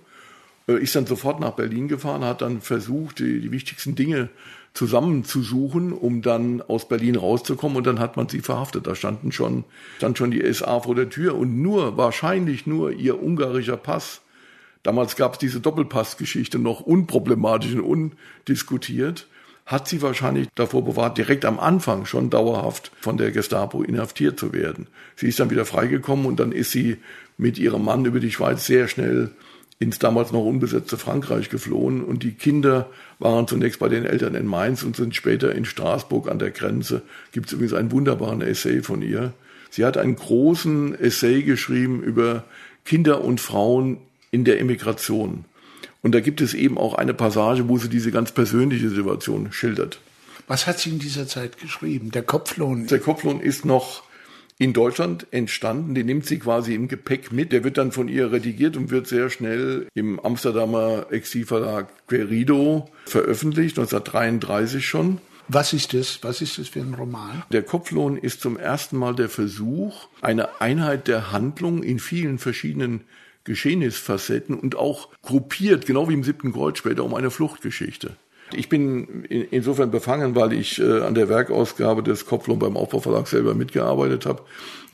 äh, 0.68 0.74
ist 0.74 0.96
dann 0.96 1.08
sofort 1.08 1.40
nach 1.40 1.54
Berlin 1.54 1.88
gefahren, 1.88 2.24
hat 2.24 2.44
dann 2.44 2.62
versucht, 2.62 3.20
die, 3.20 3.42
die 3.42 3.52
wichtigsten 3.52 3.96
Dinge 3.96 4.30
zusammenzusuchen, 4.74 5.94
um 5.94 6.22
dann 6.22 6.62
aus 6.62 6.88
Berlin 6.88 7.16
rauszukommen 7.16 7.78
und 7.78 7.88
dann 7.88 8.00
hat 8.00 8.18
man 8.18 8.30
sie 8.30 8.42
verhaftet. 8.42 8.88
Da 8.88 8.96
standen 8.96 9.32
schon, 9.32 9.64
stand 9.98 10.18
schon 10.18 10.32
die 10.32 10.54
SA 10.54 10.82
vor 10.82 10.96
der 10.96 11.10
Tür 11.10 11.36
und 11.36 11.62
nur, 11.62 11.98
wahrscheinlich 11.98 12.68
nur 12.68 12.92
ihr 12.92 13.22
ungarischer 13.22 13.78
Pass. 13.78 14.22
Damals 14.84 15.16
gab 15.16 15.34
es 15.34 15.40
diese 15.40 15.60
Doppelpassgeschichte 15.60 16.58
noch 16.58 16.82
unproblematisch 16.82 17.74
und 17.76 18.14
undiskutiert 18.46 19.28
hat 19.70 19.88
sie 19.88 20.02
wahrscheinlich 20.02 20.48
davor 20.56 20.84
bewahrt, 20.84 21.20
direkt 21.20 21.46
am 21.46 21.60
Anfang 21.60 22.08
schon 22.08 22.32
dauerhaft 22.32 22.92
von 23.00 23.18
der 23.18 23.30
Gestapo 23.30 23.84
inhaftiert 23.84 24.40
zu 24.40 24.52
werden. 24.52 24.88
Sie 25.16 25.28
ist 25.28 25.40
dann 25.40 25.52
wieder 25.52 25.64
freigekommen 25.64 26.26
und 26.26 26.40
dann 26.40 26.52
ist 26.52 26.72
sie 26.72 26.98
mit 27.38 27.60
ihrem 27.60 27.86
Mann 27.86 28.04
über 28.04 28.20
die 28.20 28.32
Schweiz 28.32 28.66
sehr 28.66 28.88
schnell 28.88 29.30
ins 29.80 29.98
damals 29.98 30.32
noch 30.34 30.44
unbesetzte 30.44 30.98
Frankreich 30.98 31.50
geflohen 31.50 32.04
und 32.04 32.24
die 32.24 32.34
Kinder 32.34 32.90
waren 33.18 33.48
zunächst 33.48 33.80
bei 33.80 33.88
den 33.88 34.06
Eltern 34.06 34.36
in 34.36 34.46
Mainz 34.46 34.84
und 34.84 34.98
sind 34.98 35.16
später 35.16 35.56
in 35.56 35.64
Straßburg 35.64 36.30
an 36.30 36.38
der 36.38 36.52
Grenze. 36.52 37.02
Gibt 37.32 37.48
es 37.48 37.54
übrigens 37.54 37.74
einen 37.74 37.92
wunderbaren 37.92 38.42
Essay 38.42 38.82
von 38.82 39.02
ihr. 39.02 39.34
Sie 39.70 39.86
hat 39.86 39.98
einen 39.98 40.18
großen 40.18 41.00
Essay 41.00 41.44
geschrieben 41.44 42.04
über 42.04 42.44
Kinder 42.84 43.24
und 43.24 43.40
Frauen 43.40 43.98
in 44.32 44.44
der 44.44 44.60
Emigration. 44.60 45.46
Und 46.02 46.14
da 46.14 46.20
gibt 46.20 46.42
es 46.42 46.54
eben 46.54 46.78
auch 46.78 46.96
eine 46.96 47.14
Passage, 47.14 47.70
wo 47.70 47.78
sie 47.78 47.90
diese 47.90 48.12
ganz 48.12 48.32
persönliche 48.32 48.90
Situation 48.90 49.52
schildert. 49.52 50.00
Was 50.48 50.68
hat 50.68 50.80
sie 50.80 50.90
in 50.90 51.00
dieser 51.00 51.28
Zeit 51.28 51.58
geschrieben? 51.58 52.12
Der 52.12 52.24
Kopflohn? 52.24 52.88
Der 52.88 53.00
Kopflohn 53.00 53.40
ist 53.40 53.66
noch 53.66 54.04
in 54.60 54.74
Deutschland 54.74 55.26
entstanden. 55.32 55.96
Den 55.96 56.06
nimmt 56.06 56.26
sie 56.26 56.38
quasi 56.38 56.76
im 56.76 56.88
Gepäck 56.88 57.32
mit. 57.32 57.52
Der 57.52 57.64
wird 57.64 57.78
dann 57.78 57.92
von 57.92 58.08
ihr 58.08 58.32
redigiert 58.32 58.78
und 58.78 58.92
wird 58.92 59.08
sehr 59.08 59.30
schnell 59.30 59.88
im 59.96 60.20
Amsterdamer 60.20 61.08
Exilverlag 61.10 61.88
Querido 62.08 62.90
veröffentlicht, 63.06 63.80
1933 63.80 64.86
schon. 64.86 65.20
Was 65.48 65.74
ist 65.74 65.96
das? 65.96 66.20
Was 66.22 66.42
ist 66.42 66.60
das 66.60 66.68
für 66.68 66.82
ein 66.82 66.94
Roman? 66.94 67.42
Der 67.52 67.64
Kopflohn 67.64 68.18
ist 68.18 68.42
zum 68.42 68.58
ersten 68.58 68.98
Mal 68.98 69.16
der 69.16 69.30
Versuch, 69.30 70.08
eine 70.22 70.62
Einheit 70.62 71.08
der 71.08 71.32
Handlung 71.32 71.82
in 71.82 71.98
vielen 71.98 72.38
verschiedenen 72.38 73.02
Geschehnisfacetten 73.46 74.60
und 74.60 74.76
auch 74.76 75.10
gruppiert, 75.24 75.88
genau 75.88 76.08
wie 76.08 76.14
im 76.14 76.24
siebten 76.24 76.54
Kreuz 76.54 76.78
später, 76.78 77.04
um 77.04 77.16
eine 77.16 77.32
Fluchtgeschichte. 77.32 78.16
Ich 78.54 78.70
bin 78.70 79.24
insofern 79.26 79.92
befangen, 79.92 80.36
weil 80.36 80.54
ich 80.54 80.80
äh, 80.80 81.02
an 81.02 81.14
der 81.14 81.30
Werkausgabe 81.30 82.04
des 82.04 82.26
Kopflohn 82.26 82.60
beim 82.60 82.78
Aufbauverlag 82.78 83.28
selber 83.28 83.54
mitgearbeitet 83.54 84.26
habe. 84.26 84.44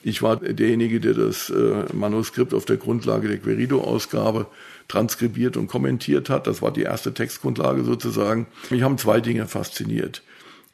Ich 0.03 0.21
war 0.21 0.35
derjenige, 0.35 0.99
der 0.99 1.13
das 1.13 1.49
äh, 1.49 1.85
Manuskript 1.93 2.53
auf 2.53 2.65
der 2.65 2.77
Grundlage 2.77 3.27
der 3.27 3.37
Querido-Ausgabe 3.37 4.47
transkribiert 4.87 5.57
und 5.57 5.67
kommentiert 5.67 6.29
hat. 6.29 6.47
Das 6.47 6.61
war 6.61 6.71
die 6.71 6.83
erste 6.83 7.13
Textgrundlage 7.13 7.83
sozusagen. 7.83 8.47
Mich 8.69 8.83
haben 8.83 8.97
zwei 8.97 9.19
Dinge 9.19 9.47
fasziniert. 9.47 10.21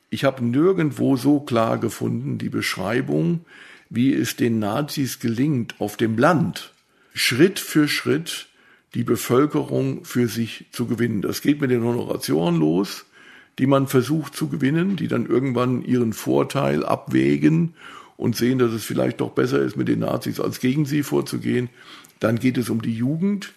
Ich 0.10 0.26
habe 0.26 0.44
nirgendwo 0.44 1.16
so 1.16 1.40
klar 1.40 1.78
gefunden 1.78 2.38
die 2.38 2.50
Beschreibung, 2.50 3.46
wie 3.90 4.14
es 4.14 4.36
den 4.36 4.60
Nazis 4.60 5.20
gelingt, 5.20 5.76
auf 5.80 5.96
dem 5.96 6.18
Land 6.18 6.74
Schritt 7.14 7.60
für 7.60 7.88
Schritt 7.88 8.48
die 8.94 9.04
Bevölkerung 9.04 10.04
für 10.04 10.28
sich 10.28 10.66
zu 10.72 10.86
gewinnen. 10.86 11.22
Das 11.22 11.42
geht 11.42 11.62
mit 11.62 11.72
den 11.72 11.84
Honorationen 11.84 12.60
los, 12.60 13.06
die 13.60 13.68
man 13.68 13.88
versucht 13.88 14.36
zu 14.36 14.50
gewinnen, 14.50 14.96
die 14.96 15.08
dann 15.08 15.26
irgendwann 15.26 15.84
ihren 15.84 16.14
Vorteil 16.14 16.86
abwägen 16.86 17.74
und 18.18 18.36
sehen, 18.36 18.60
dass 18.60 18.72
es 18.72 18.84
vielleicht 18.84 19.22
doch 19.22 19.32
besser 19.32 19.60
ist, 19.62 19.78
mit 19.78 19.88
den 19.88 20.00
Nazis 20.00 20.40
als 20.40 20.60
gegen 20.60 20.86
sie 20.86 21.04
vorzugehen. 21.04 21.70
Dann 22.20 22.40
geht 22.40 22.58
es 22.58 22.70
um 22.70 22.82
die 22.82 22.94
Jugend, 22.94 23.54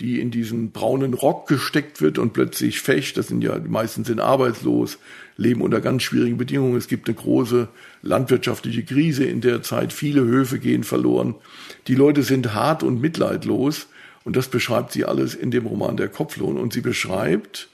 die 0.00 0.20
in 0.20 0.30
diesen 0.30 0.70
braunen 0.70 1.12
Rock 1.12 1.48
gesteckt 1.48 2.00
wird 2.00 2.18
und 2.18 2.32
plötzlich 2.32 2.80
fecht. 2.80 3.16
Das 3.16 3.28
sind 3.28 3.42
ja, 3.42 3.58
die 3.58 3.68
meisten 3.68 4.04
sind 4.04 4.20
arbeitslos, 4.20 4.98
leben 5.36 5.60
unter 5.60 5.80
ganz 5.80 6.04
schwierigen 6.04 6.38
Bedingungen. 6.38 6.76
Es 6.76 6.86
gibt 6.86 7.08
eine 7.08 7.16
große 7.16 7.68
landwirtschaftliche 8.02 8.84
Krise 8.84 9.24
in 9.24 9.40
der 9.40 9.62
Zeit. 9.62 9.92
Viele 9.92 10.22
Höfe 10.22 10.60
gehen 10.60 10.84
verloren. 10.84 11.34
Die 11.88 11.96
Leute 11.96 12.22
sind 12.22 12.54
hart 12.54 12.82
und 12.84 13.00
mitleidlos. 13.00 13.88
Und 14.28 14.36
das 14.36 14.48
beschreibt 14.48 14.92
sie 14.92 15.06
alles 15.06 15.34
in 15.34 15.50
dem 15.50 15.64
Roman 15.64 15.96
Der 15.96 16.10
Kopflohn. 16.10 16.58
Und 16.58 16.74
sie 16.74 16.82
beschreibt, 16.82 17.70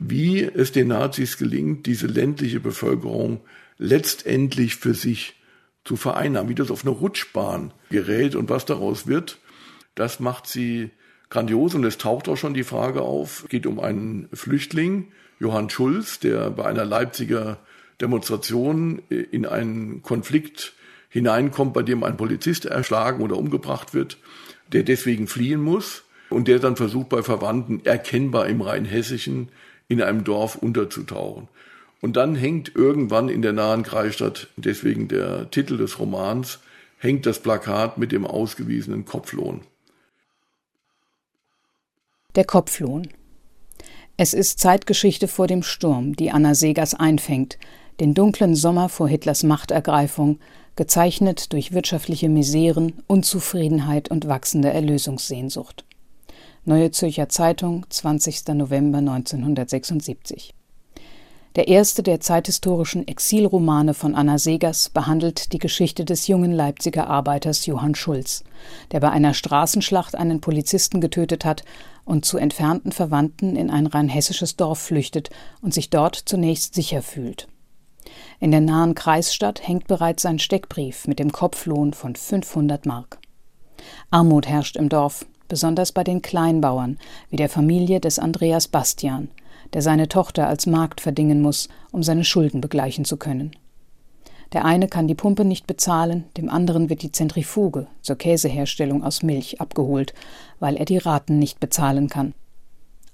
wie 0.00 0.42
es 0.42 0.72
den 0.72 0.88
Nazis 0.88 1.38
gelingt, 1.38 1.86
diese 1.86 2.08
ländliche 2.08 2.58
Bevölkerung 2.58 3.42
letztendlich 3.78 4.74
für 4.74 4.94
sich 4.94 5.36
zu 5.84 5.94
vereinnahmen, 5.94 6.48
wie 6.48 6.56
das 6.56 6.72
auf 6.72 6.84
eine 6.84 6.90
Rutschbahn 6.90 7.72
gerät 7.90 8.34
und 8.34 8.50
was 8.50 8.64
daraus 8.64 9.06
wird. 9.06 9.38
Das 9.94 10.18
macht 10.18 10.48
sie 10.48 10.90
grandios 11.30 11.76
und 11.76 11.84
es 11.84 11.96
taucht 11.96 12.28
auch 12.28 12.36
schon 12.36 12.54
die 12.54 12.64
Frage 12.64 13.02
auf, 13.02 13.46
geht 13.48 13.64
um 13.64 13.78
einen 13.78 14.28
Flüchtling, 14.32 15.12
Johann 15.38 15.70
Schulz, 15.70 16.18
der 16.18 16.50
bei 16.50 16.64
einer 16.64 16.84
Leipziger 16.84 17.58
Demonstration 18.00 19.00
in 19.10 19.46
einen 19.46 20.02
Konflikt 20.02 20.72
hineinkommt, 21.08 21.72
bei 21.72 21.84
dem 21.84 22.02
ein 22.02 22.16
Polizist 22.16 22.64
erschlagen 22.64 23.22
oder 23.22 23.36
umgebracht 23.36 23.94
wird, 23.94 24.18
der 24.74 24.82
deswegen 24.82 25.26
fliehen 25.26 25.62
muss 25.62 26.04
und 26.28 26.48
der 26.48 26.58
dann 26.58 26.76
versucht, 26.76 27.08
bei 27.08 27.22
Verwandten 27.22 27.80
erkennbar 27.84 28.48
im 28.48 28.60
Rheinhessischen 28.60 29.48
in 29.88 30.02
einem 30.02 30.24
Dorf 30.24 30.56
unterzutauchen. 30.56 31.48
Und 32.00 32.16
dann 32.16 32.34
hängt 32.34 32.74
irgendwann 32.74 33.28
in 33.28 33.40
der 33.40 33.52
nahen 33.52 33.82
Kreisstadt, 33.82 34.48
deswegen 34.56 35.08
der 35.08 35.50
Titel 35.50 35.78
des 35.78 35.98
Romans, 35.98 36.58
hängt 36.98 37.24
das 37.24 37.38
Plakat 37.38 37.96
mit 37.96 38.12
dem 38.12 38.26
ausgewiesenen 38.26 39.04
Kopflohn. 39.04 39.62
Der 42.34 42.44
Kopflohn. 42.44 43.08
Es 44.16 44.34
ist 44.34 44.58
Zeitgeschichte 44.58 45.28
vor 45.28 45.46
dem 45.46 45.62
Sturm, 45.62 46.14
die 46.16 46.30
Anna 46.30 46.54
Segers 46.54 46.94
einfängt, 46.94 47.58
den 48.00 48.14
dunklen 48.14 48.54
Sommer 48.54 48.88
vor 48.88 49.08
Hitlers 49.08 49.42
Machtergreifung, 49.42 50.40
gezeichnet 50.76 51.52
durch 51.52 51.72
wirtschaftliche 51.72 52.28
Miseren, 52.28 53.02
Unzufriedenheit 53.06 54.10
und 54.10 54.26
wachsende 54.26 54.72
Erlösungssehnsucht. 54.72 55.84
Neue 56.64 56.90
Zürcher 56.90 57.28
Zeitung, 57.28 57.86
20. 57.90 58.48
November 58.54 58.98
1976. 58.98 60.54
Der 61.56 61.68
erste 61.68 62.02
der 62.02 62.18
zeithistorischen 62.18 63.06
Exilromane 63.06 63.94
von 63.94 64.16
Anna 64.16 64.38
Segers 64.38 64.88
behandelt 64.88 65.52
die 65.52 65.60
Geschichte 65.60 66.04
des 66.04 66.26
jungen 66.26 66.50
Leipziger 66.50 67.06
Arbeiters 67.06 67.64
Johann 67.66 67.94
Schulz, 67.94 68.42
der 68.90 68.98
bei 68.98 69.10
einer 69.10 69.34
Straßenschlacht 69.34 70.16
einen 70.16 70.40
Polizisten 70.40 71.00
getötet 71.00 71.44
hat 71.44 71.62
und 72.04 72.24
zu 72.24 72.38
entfernten 72.38 72.90
Verwandten 72.90 73.54
in 73.54 73.70
ein 73.70 73.86
rein 73.86 74.08
hessisches 74.08 74.56
Dorf 74.56 74.80
flüchtet 74.80 75.30
und 75.60 75.72
sich 75.72 75.90
dort 75.90 76.16
zunächst 76.16 76.74
sicher 76.74 77.02
fühlt. 77.02 77.46
In 78.44 78.50
der 78.50 78.60
nahen 78.60 78.94
Kreisstadt 78.94 79.66
hängt 79.66 79.86
bereits 79.86 80.22
sein 80.22 80.38
Steckbrief 80.38 81.08
mit 81.08 81.18
dem 81.18 81.32
Kopflohn 81.32 81.94
von 81.94 82.14
500 82.14 82.84
Mark. 82.84 83.16
Armut 84.10 84.46
herrscht 84.46 84.76
im 84.76 84.90
Dorf, 84.90 85.24
besonders 85.48 85.92
bei 85.92 86.04
den 86.04 86.20
Kleinbauern, 86.20 86.98
wie 87.30 87.36
der 87.36 87.48
Familie 87.48 88.00
des 88.00 88.18
Andreas 88.18 88.68
Bastian– 88.68 89.30
der 89.72 89.80
seine 89.80 90.08
Tochter 90.08 90.46
als 90.46 90.66
Magd 90.66 91.00
verdingen 91.00 91.40
muss, 91.40 91.70
um 91.90 92.02
seine 92.02 92.22
Schulden 92.22 92.60
begleichen 92.60 93.06
zu 93.06 93.16
können. 93.16 93.52
Der 94.52 94.66
eine 94.66 94.88
kann 94.88 95.08
die 95.08 95.14
Pumpe 95.14 95.46
nicht 95.46 95.66
bezahlen, 95.66 96.24
dem 96.36 96.50
anderen 96.50 96.90
wird 96.90 97.00
die 97.00 97.12
Zentrifuge 97.12 97.86
zur 98.02 98.16
Käseherstellung 98.16 99.02
aus 99.02 99.22
Milch 99.22 99.58
abgeholt, 99.62 100.12
weil 100.60 100.76
er 100.76 100.84
die 100.84 100.98
Raten 100.98 101.38
nicht 101.38 101.60
bezahlen 101.60 102.10
kann. 102.10 102.34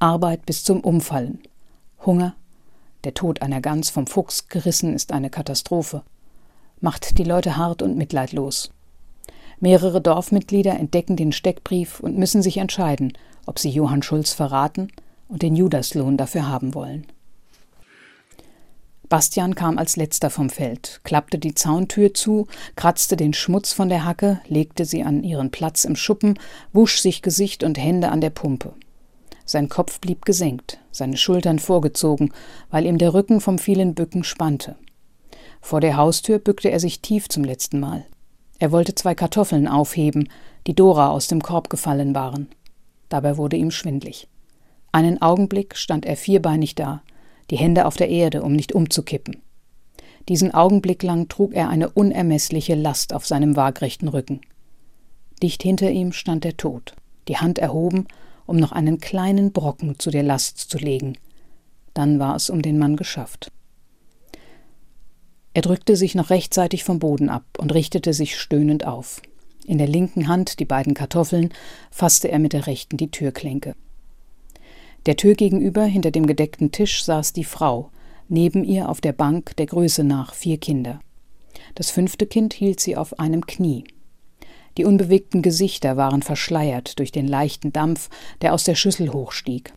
Arbeit 0.00 0.44
bis 0.44 0.64
zum 0.64 0.80
Umfallen. 0.80 1.38
Hunger. 2.04 2.34
Der 3.04 3.14
Tod 3.14 3.42
einer 3.42 3.60
Gans 3.60 3.90
vom 3.90 4.06
Fuchs 4.06 4.48
gerissen 4.48 4.94
ist 4.94 5.12
eine 5.12 5.30
Katastrophe. 5.30 6.02
Macht 6.80 7.18
die 7.18 7.24
Leute 7.24 7.56
hart 7.56 7.82
und 7.82 7.96
mitleidlos. 7.96 8.70
Mehrere 9.58 10.00
Dorfmitglieder 10.00 10.78
entdecken 10.78 11.16
den 11.16 11.32
Steckbrief 11.32 12.00
und 12.00 12.16
müssen 12.16 12.42
sich 12.42 12.58
entscheiden, 12.58 13.12
ob 13.46 13.58
sie 13.58 13.70
Johann 13.70 14.02
Schulz 14.02 14.32
verraten 14.32 14.90
und 15.28 15.42
den 15.42 15.56
Judaslohn 15.56 16.16
dafür 16.16 16.48
haben 16.48 16.74
wollen. 16.74 17.06
Bastian 19.10 19.56
kam 19.56 19.76
als 19.76 19.96
letzter 19.96 20.30
vom 20.30 20.50
Feld, 20.50 21.00
klappte 21.02 21.38
die 21.38 21.54
Zauntür 21.54 22.14
zu, 22.14 22.46
kratzte 22.76 23.16
den 23.16 23.34
Schmutz 23.34 23.72
von 23.72 23.88
der 23.88 24.04
Hacke, 24.04 24.40
legte 24.46 24.84
sie 24.84 25.02
an 25.02 25.24
ihren 25.24 25.50
Platz 25.50 25.84
im 25.84 25.96
Schuppen, 25.96 26.38
wusch 26.72 27.00
sich 27.00 27.20
Gesicht 27.20 27.64
und 27.64 27.76
Hände 27.76 28.10
an 28.10 28.20
der 28.20 28.30
Pumpe. 28.30 28.72
Sein 29.50 29.68
Kopf 29.68 29.98
blieb 30.00 30.26
gesenkt, 30.26 30.78
seine 30.92 31.16
Schultern 31.16 31.58
vorgezogen, 31.58 32.32
weil 32.70 32.86
ihm 32.86 32.98
der 32.98 33.14
Rücken 33.14 33.40
vom 33.40 33.58
vielen 33.58 33.96
Bücken 33.96 34.22
spannte. 34.22 34.76
Vor 35.60 35.80
der 35.80 35.96
Haustür 35.96 36.38
bückte 36.38 36.70
er 36.70 36.78
sich 36.78 37.02
tief 37.02 37.28
zum 37.28 37.42
letzten 37.42 37.80
Mal. 37.80 38.06
Er 38.60 38.70
wollte 38.70 38.94
zwei 38.94 39.16
Kartoffeln 39.16 39.66
aufheben, 39.66 40.28
die 40.68 40.74
Dora 40.76 41.10
aus 41.10 41.26
dem 41.26 41.42
Korb 41.42 41.68
gefallen 41.68 42.14
waren. 42.14 42.46
Dabei 43.08 43.38
wurde 43.38 43.56
ihm 43.56 43.72
schwindlig. 43.72 44.28
Einen 44.92 45.20
Augenblick 45.20 45.76
stand 45.76 46.06
er 46.06 46.16
vierbeinig 46.16 46.76
da, 46.76 47.02
die 47.50 47.58
Hände 47.58 47.86
auf 47.86 47.96
der 47.96 48.08
Erde, 48.08 48.42
um 48.42 48.52
nicht 48.52 48.72
umzukippen. 48.72 49.42
Diesen 50.28 50.54
Augenblick 50.54 51.02
lang 51.02 51.26
trug 51.28 51.54
er 51.54 51.70
eine 51.70 51.90
unermessliche 51.90 52.76
Last 52.76 53.12
auf 53.12 53.26
seinem 53.26 53.56
waagrechten 53.56 54.06
Rücken. 54.06 54.42
Dicht 55.42 55.64
hinter 55.64 55.90
ihm 55.90 56.12
stand 56.12 56.44
der 56.44 56.56
Tod, 56.56 56.94
die 57.26 57.38
Hand 57.38 57.58
erhoben, 57.58 58.06
um 58.50 58.56
noch 58.56 58.72
einen 58.72 58.98
kleinen 58.98 59.52
Brocken 59.52 60.00
zu 60.00 60.10
der 60.10 60.24
Last 60.24 60.58
zu 60.58 60.76
legen. 60.76 61.16
Dann 61.94 62.18
war 62.18 62.34
es 62.34 62.50
um 62.50 62.62
den 62.62 62.78
Mann 62.78 62.96
geschafft. 62.96 63.52
Er 65.54 65.62
drückte 65.62 65.94
sich 65.94 66.16
noch 66.16 66.30
rechtzeitig 66.30 66.82
vom 66.82 66.98
Boden 66.98 67.28
ab 67.28 67.44
und 67.58 67.72
richtete 67.72 68.12
sich 68.12 68.36
stöhnend 68.36 68.84
auf. 68.84 69.22
In 69.66 69.78
der 69.78 69.86
linken 69.86 70.26
Hand 70.26 70.58
die 70.58 70.64
beiden 70.64 70.94
Kartoffeln, 70.94 71.50
fasste 71.92 72.28
er 72.28 72.40
mit 72.40 72.52
der 72.52 72.66
rechten 72.66 72.96
die 72.96 73.12
Türklinke. 73.12 73.76
Der 75.06 75.16
Tür 75.16 75.34
gegenüber, 75.34 75.84
hinter 75.84 76.10
dem 76.10 76.26
gedeckten 76.26 76.72
Tisch, 76.72 77.04
saß 77.04 77.32
die 77.32 77.44
Frau, 77.44 77.90
neben 78.28 78.64
ihr 78.64 78.88
auf 78.88 79.00
der 79.00 79.12
Bank 79.12 79.56
der 79.58 79.66
Größe 79.66 80.02
nach 80.02 80.34
vier 80.34 80.58
Kinder. 80.58 80.98
Das 81.76 81.90
fünfte 81.90 82.26
Kind 82.26 82.52
hielt 82.52 82.80
sie 82.80 82.96
auf 82.96 83.20
einem 83.20 83.46
Knie. 83.46 83.84
Die 84.80 84.86
unbewegten 84.86 85.42
Gesichter 85.42 85.98
waren 85.98 86.22
verschleiert 86.22 86.98
durch 86.98 87.12
den 87.12 87.28
leichten 87.28 87.70
Dampf, 87.70 88.08
der 88.40 88.54
aus 88.54 88.64
der 88.64 88.74
Schüssel 88.74 89.12
hochstieg. 89.12 89.74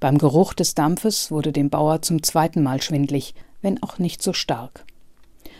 Beim 0.00 0.16
Geruch 0.16 0.54
des 0.54 0.74
Dampfes 0.74 1.30
wurde 1.30 1.52
dem 1.52 1.68
Bauer 1.68 2.00
zum 2.00 2.22
zweiten 2.22 2.62
Mal 2.62 2.80
schwindlig, 2.80 3.34
wenn 3.60 3.82
auch 3.82 3.98
nicht 3.98 4.22
so 4.22 4.32
stark. 4.32 4.86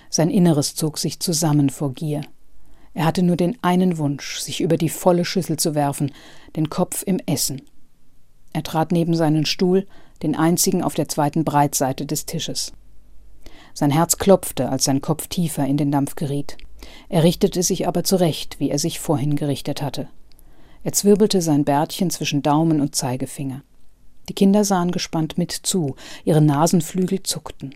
Sein 0.08 0.30
Inneres 0.30 0.74
zog 0.74 0.96
sich 0.96 1.20
zusammen 1.20 1.68
vor 1.68 1.92
Gier. 1.92 2.22
Er 2.94 3.04
hatte 3.04 3.22
nur 3.22 3.36
den 3.36 3.58
einen 3.60 3.98
Wunsch, 3.98 4.38
sich 4.38 4.62
über 4.62 4.78
die 4.78 4.88
volle 4.88 5.26
Schüssel 5.26 5.58
zu 5.58 5.74
werfen, 5.74 6.10
den 6.56 6.70
Kopf 6.70 7.02
im 7.02 7.18
Essen. 7.26 7.60
Er 8.54 8.62
trat 8.62 8.90
neben 8.90 9.14
seinen 9.14 9.44
Stuhl, 9.44 9.86
den 10.22 10.34
einzigen 10.34 10.82
auf 10.82 10.94
der 10.94 11.08
zweiten 11.08 11.44
Breitseite 11.44 12.06
des 12.06 12.24
Tisches. 12.24 12.72
Sein 13.74 13.90
Herz 13.90 14.16
klopfte, 14.16 14.70
als 14.70 14.84
sein 14.84 15.02
Kopf 15.02 15.26
tiefer 15.26 15.66
in 15.66 15.76
den 15.76 15.92
Dampf 15.92 16.14
geriet. 16.14 16.56
Er 17.12 17.24
richtete 17.24 17.62
sich 17.62 17.86
aber 17.86 18.04
zurecht, 18.04 18.58
wie 18.58 18.70
er 18.70 18.78
sich 18.78 18.98
vorhin 18.98 19.36
gerichtet 19.36 19.82
hatte. 19.82 20.08
Er 20.82 20.92
zwirbelte 20.92 21.42
sein 21.42 21.62
Bärtchen 21.62 22.08
zwischen 22.08 22.42
Daumen 22.42 22.80
und 22.80 22.94
Zeigefinger. 22.94 23.62
Die 24.30 24.32
Kinder 24.32 24.64
sahen 24.64 24.92
gespannt 24.92 25.36
mit 25.36 25.52
zu, 25.52 25.94
ihre 26.24 26.40
Nasenflügel 26.40 27.22
zuckten. 27.22 27.74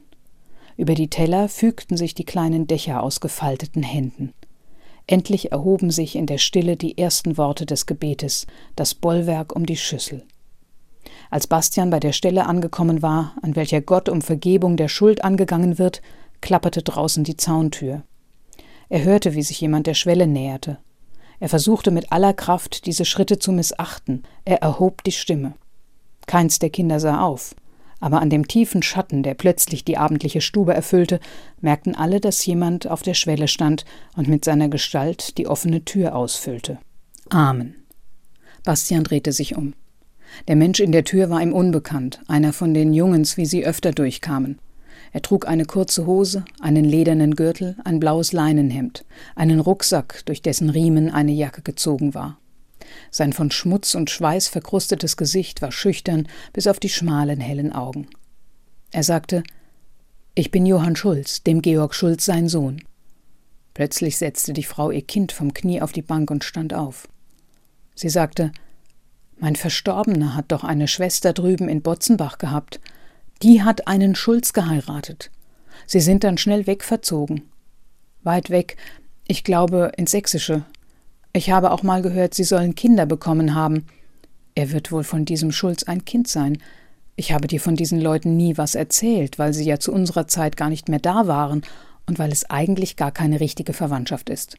Über 0.79 0.95
die 0.95 1.09
Teller 1.09 1.51
fügten 1.51 1.99
sich 1.99 2.15
die 2.15 2.25
kleinen 2.25 2.67
Dächer 2.67 3.03
aus 3.03 3.21
gefalteten 3.21 3.83
Händen. 3.83 4.33
Endlich 5.07 5.53
erhoben 5.53 5.91
sich 5.91 6.17
in 6.17 6.25
der 6.25 6.39
Stille 6.39 6.79
die 6.79 6.97
ersten 6.97 7.37
Worte 7.37 7.67
des 7.67 7.85
Gebetes, 7.85 8.47
das 8.75 8.95
Bollwerk 8.95 9.55
um 9.55 9.67
die 9.67 9.77
Schüssel. 9.77 10.25
Als 11.31 11.47
Bastian 11.47 11.91
bei 11.91 12.01
der 12.01 12.13
Stelle 12.13 12.47
angekommen 12.47 13.03
war, 13.03 13.35
an 13.43 13.55
welcher 13.55 13.83
Gott 13.83 14.09
um 14.09 14.23
Vergebung 14.23 14.79
der 14.79 14.89
Schuld 14.89 15.25
angegangen 15.25 15.79
wird, 15.79 16.01
klapperte 16.41 16.83
draußen 16.83 17.23
die 17.23 17.37
Zauntür. 17.37 18.03
Er 18.89 19.03
hörte, 19.05 19.35
wie 19.35 19.43
sich 19.43 19.61
jemand 19.61 19.87
der 19.87 19.95
Schwelle 19.95 20.27
näherte. 20.27 20.79
Er 21.41 21.49
versuchte 21.49 21.91
mit 21.91 22.13
aller 22.13 22.33
Kraft, 22.33 22.87
diese 22.87 23.05
Schritte 23.05 23.39
zu 23.39 23.53
missachten. 23.53 24.23
Er 24.45 24.63
erhob 24.63 25.05
die 25.05 25.13
Stimme. 25.13 25.55
Keins 26.27 26.59
der 26.59 26.71
Kinder 26.71 27.01
sah 27.01 27.21
auf. 27.21 27.55
Aber 27.99 28.21
an 28.21 28.31
dem 28.31 28.47
tiefen 28.47 28.83
Schatten, 28.83 29.23
der 29.23 29.35
plötzlich 29.35 29.85
die 29.85 29.97
abendliche 29.97 30.41
Stube 30.41 30.75
erfüllte, 30.75 31.19
merkten 31.61 31.95
alle, 31.95 32.21
dass 32.21 32.45
jemand 32.45 32.87
auf 32.87 33.03
der 33.03 33.15
Schwelle 33.15 33.49
stand 33.49 33.85
und 34.17 34.29
mit 34.29 34.45
seiner 34.45 34.69
Gestalt 34.69 35.39
die 35.39 35.47
offene 35.47 35.85
Tür 35.85 36.15
ausfüllte. 36.15 36.79
Amen. 37.31 37.75
Bastian 38.65 39.05
drehte 39.05 39.33
sich 39.33 39.57
um. 39.57 39.75
Der 40.49 40.57
Mensch 40.57 40.81
in 40.81 40.93
der 40.93 41.05
Tür 41.05 41.31
war 41.31 41.41
ihm 41.41 41.53
unbekannt, 41.53 42.21
einer 42.29 42.53
von 42.53 42.75
den 42.75 42.93
Jungens, 42.93 43.37
wie 43.37 43.47
sie 43.47 43.65
öfter 43.65 43.93
durchkamen. 43.93 44.59
Er 45.13 45.23
trug 45.23 45.49
eine 45.49 45.65
kurze 45.65 46.07
Hose, 46.07 46.45
einen 46.61 46.85
ledernen 46.85 47.37
Gürtel, 47.37 47.77
ein 47.85 48.01
blaues 48.01 48.33
Leinenhemd, 48.33 49.05
einen 49.35 49.61
Rucksack, 49.61 50.23
durch 50.27 50.43
dessen 50.43 50.71
Riemen 50.71 51.11
eine 51.11 51.33
Jacke 51.33 51.63
gezogen 51.63 52.15
war. 52.15 52.39
Sein 53.11 53.33
von 53.33 53.51
Schmutz 53.51 53.95
und 53.95 54.11
Schweiß 54.11 54.49
verkrustetes 54.49 55.17
Gesicht 55.17 55.63
war 55.63 55.73
schüchtern 55.73 56.29
bis 56.53 56.67
auf 56.67 56.79
die 56.79 56.89
schmalen, 56.89 57.41
hellen 57.41 57.73
Augen. 57.73 58.09
Er 58.93 59.03
sagte 59.03 59.43
Ich 60.35 60.51
bin 60.51 60.67
Johann 60.67 60.97
Schulz, 60.97 61.43
dem 61.43 61.63
Georg 61.63 61.95
Schulz 61.95 62.25
sein 62.25 62.49
Sohn. 62.49 62.83
Plötzlich 63.75 64.17
setzte 64.17 64.53
die 64.53 64.65
Frau 64.65 64.91
ihr 64.91 65.03
Kind 65.03 65.33
vom 65.33 65.53
Knie 65.53 65.83
auf 65.83 65.93
die 65.93 66.03
Bank 66.03 66.31
und 66.31 66.45
stand 66.45 66.73
auf. 66.73 67.09
Sie 67.95 68.09
sagte 68.09 68.53
Mein 69.39 69.57
Verstorbener 69.57 70.35
hat 70.35 70.53
doch 70.53 70.65
eine 70.65 70.89
Schwester 70.89 71.33
drüben 71.33 71.69
in 71.69 71.83
Botzenbach 71.83 72.39
gehabt. 72.39 72.81
Die 73.43 73.63
hat 73.63 73.87
einen 73.87 74.15
Schulz 74.15 74.53
geheiratet. 74.53 75.31
Sie 75.87 76.01
sind 76.01 76.25
dann 76.25 76.39
schnell 76.39 76.67
wegverzogen. 76.67 77.43
Weit 78.23 78.51
weg, 78.51 78.77
ich 79.29 79.45
glaube 79.45 79.93
ins 79.97 80.11
Sächsische, 80.11 80.65
ich 81.37 81.51
habe 81.51 81.71
auch 81.71 81.83
mal 81.83 82.01
gehört, 82.01 82.33
Sie 82.33 82.45
sollen 82.45 82.75
Kinder 82.75 83.05
bekommen 83.05 83.55
haben. 83.55 83.85
Er 84.55 84.73
wird 84.73 84.91
wohl 84.91 85.05
von 85.05 85.27
diesem 85.27 85.53
Schulz 85.53 85.83
ein 85.83 86.07
Kind 86.07 86.29
sein. 86.29 86.57
Ich 87.15 87.31
habe 87.31 87.47
dir 87.47 87.61
von 87.61 87.77
diesen 87.77 88.01
Leuten 88.01 88.39
nie 88.39 88.57
was 88.57 88.75
erzählt, 88.75 89.39
weil 89.39 89.53
sie 89.53 89.67
ja 89.67 89.79
zu 89.79 89.93
unserer 89.93 90.29
Zeit 90.29 90.57
gar 90.57 90.71
nicht 90.71 90.89
mehr 90.89 90.99
da 90.99 91.27
waren 91.27 91.61
und 92.07 92.19
weil 92.19 92.33
es 92.33 92.49
eigentlich 92.49 92.97
gar 92.97 93.13
keine 93.13 93.39
richtige 93.39 93.75
Verwandtschaft 93.75 94.31
ist. 94.31 94.57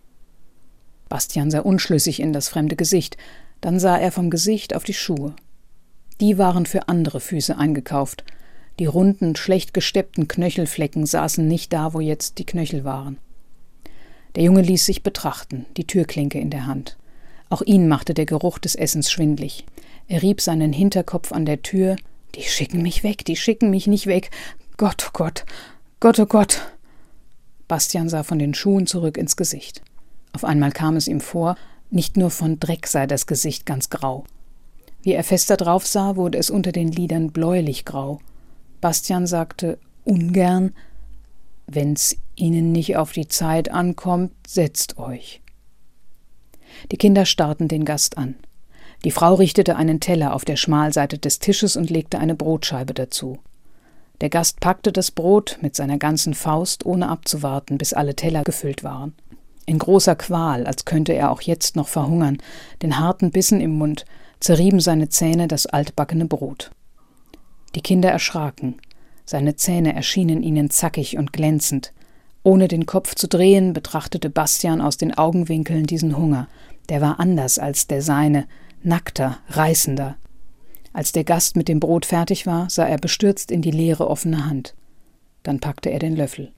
Bastian 1.09 1.49
sah 1.49 1.61
unschlüssig 1.61 2.19
in 2.19 2.31
das 2.31 2.47
fremde 2.47 2.75
Gesicht, 2.75 3.17
dann 3.59 3.79
sah 3.79 3.97
er 3.97 4.11
vom 4.11 4.29
Gesicht 4.29 4.75
auf 4.75 4.83
die 4.83 4.93
Schuhe. 4.93 5.35
Die 6.21 6.37
waren 6.37 6.67
für 6.67 6.89
andere 6.89 7.19
Füße 7.19 7.57
eingekauft. 7.57 8.23
Die 8.79 8.85
runden, 8.85 9.35
schlecht 9.35 9.73
gesteppten 9.73 10.27
Knöchelflecken 10.27 11.05
saßen 11.05 11.47
nicht 11.47 11.73
da, 11.73 11.93
wo 11.93 11.99
jetzt 11.99 12.37
die 12.37 12.45
Knöchel 12.45 12.83
waren. 12.83 13.17
Der 14.35 14.43
Junge 14.43 14.61
ließ 14.61 14.85
sich 14.85 15.01
betrachten, 15.01 15.65
die 15.77 15.87
Türklinke 15.87 16.39
in 16.39 16.51
der 16.51 16.67
Hand. 16.67 16.97
Auch 17.49 17.61
ihn 17.63 17.87
machte 17.87 18.13
der 18.13 18.25
Geruch 18.25 18.59
des 18.59 18.75
Essens 18.75 19.09
schwindlig. 19.09 19.65
Er 20.07 20.21
rieb 20.21 20.41
seinen 20.41 20.73
Hinterkopf 20.73 21.31
an 21.31 21.45
der 21.45 21.63
Tür. 21.63 21.95
Die 22.35 22.43
schicken 22.43 22.81
mich 22.83 23.03
weg, 23.03 23.25
die 23.25 23.35
schicken 23.35 23.71
mich 23.71 23.87
nicht 23.87 24.05
weg. 24.05 24.29
Gott, 24.77 25.07
oh 25.07 25.11
Gott, 25.13 25.45
Gott, 25.99 26.19
oh 26.19 26.27
Gott. 26.27 26.61
Bastian 27.67 28.09
sah 28.09 28.21
von 28.21 28.37
den 28.37 28.53
Schuhen 28.53 28.85
zurück 28.85 29.17
ins 29.17 29.35
Gesicht. 29.35 29.81
Auf 30.33 30.43
einmal 30.43 30.71
kam 30.71 30.95
es 30.95 31.07
ihm 31.07 31.19
vor, 31.19 31.55
nicht 31.89 32.15
nur 32.15 32.29
von 32.29 32.59
Dreck 32.59 32.85
sei 32.85 33.07
das 33.07 33.25
Gesicht 33.25 33.65
ganz 33.65 33.89
grau. 33.89 34.25
Wie 35.01 35.13
er 35.13 35.23
fester 35.23 35.57
drauf 35.57 35.87
sah, 35.87 36.15
wurde 36.15 36.37
es 36.37 36.49
unter 36.49 36.71
den 36.71 36.91
Lidern 36.91 37.31
bläulich 37.31 37.85
grau. 37.85 38.19
Bastian 38.81 39.27
sagte 39.27 39.77
ungern, 40.03 40.73
Wenn's 41.69 42.15
Ihnen 42.35 42.71
nicht 42.71 42.95
auf 42.95 43.11
die 43.11 43.27
Zeit 43.27 43.69
ankommt, 43.71 44.31
setzt 44.47 44.97
euch. 44.97 45.41
Die 46.91 46.97
Kinder 46.97 47.25
starrten 47.25 47.67
den 47.67 47.83
Gast 47.83 48.17
an. 48.17 48.35
Die 49.03 49.11
Frau 49.11 49.33
richtete 49.33 49.75
einen 49.75 49.99
Teller 49.99 50.33
auf 50.33 50.45
der 50.45 50.55
Schmalseite 50.55 51.17
des 51.17 51.39
Tisches 51.39 51.75
und 51.75 51.89
legte 51.89 52.19
eine 52.19 52.35
Brotscheibe 52.35 52.93
dazu. 52.93 53.39
Der 54.21 54.29
Gast 54.29 54.59
packte 54.59 54.91
das 54.91 55.11
Brot 55.11 55.59
mit 55.61 55.75
seiner 55.75 55.97
ganzen 55.97 56.33
Faust, 56.33 56.85
ohne 56.85 57.09
abzuwarten, 57.09 57.77
bis 57.77 57.93
alle 57.93 58.15
Teller 58.15 58.43
gefüllt 58.43 58.83
waren. 58.83 59.13
In 59.65 59.77
großer 59.77 60.15
Qual, 60.15 60.65
als 60.65 60.85
könnte 60.85 61.13
er 61.13 61.31
auch 61.31 61.41
jetzt 61.41 61.75
noch 61.75 61.87
verhungern, 61.87 62.37
den 62.81 62.97
harten 62.97 63.31
Bissen 63.31 63.59
im 63.61 63.71
Mund, 63.77 64.05
zerrieben 64.39 64.79
seine 64.79 65.09
Zähne 65.09 65.47
das 65.47 65.65
altbackene 65.67 66.25
Brot. 66.25 66.71
Die 67.75 67.81
Kinder 67.81 68.09
erschraken. 68.09 68.81
Seine 69.25 69.55
Zähne 69.55 69.93
erschienen 69.93 70.41
ihnen 70.41 70.69
zackig 70.69 71.17
und 71.17 71.33
glänzend. 71.33 71.93
Ohne 72.43 72.67
den 72.67 72.85
Kopf 72.85 73.15
zu 73.15 73.27
drehen, 73.27 73.73
betrachtete 73.73 74.29
Bastian 74.29 74.79
aus 74.79 74.97
den 74.97 75.13
Augenwinkeln 75.13 75.85
diesen 75.85 76.17
Hunger. 76.17 76.47
Der 76.89 77.01
war 77.01 77.19
anders 77.19 77.59
als 77.59 77.87
der 77.87 78.01
seine, 78.01 78.47
nackter, 78.83 79.39
reißender. 79.49 80.15
Als 80.93 81.11
der 81.11 81.25
Gast 81.25 81.55
mit 81.55 81.67
dem 81.67 81.79
Brot 81.79 82.05
fertig 82.05 82.47
war, 82.47 82.69
sah 82.69 82.85
er 82.85 82.97
bestürzt 82.97 83.51
in 83.51 83.61
die 83.61 83.71
leere 83.71 84.09
offene 84.09 84.45
Hand. 84.45 84.75
Dann 85.43 85.59
packte 85.59 85.89
er 85.89 85.99
den 85.99 86.15
Löffel. 86.15 86.51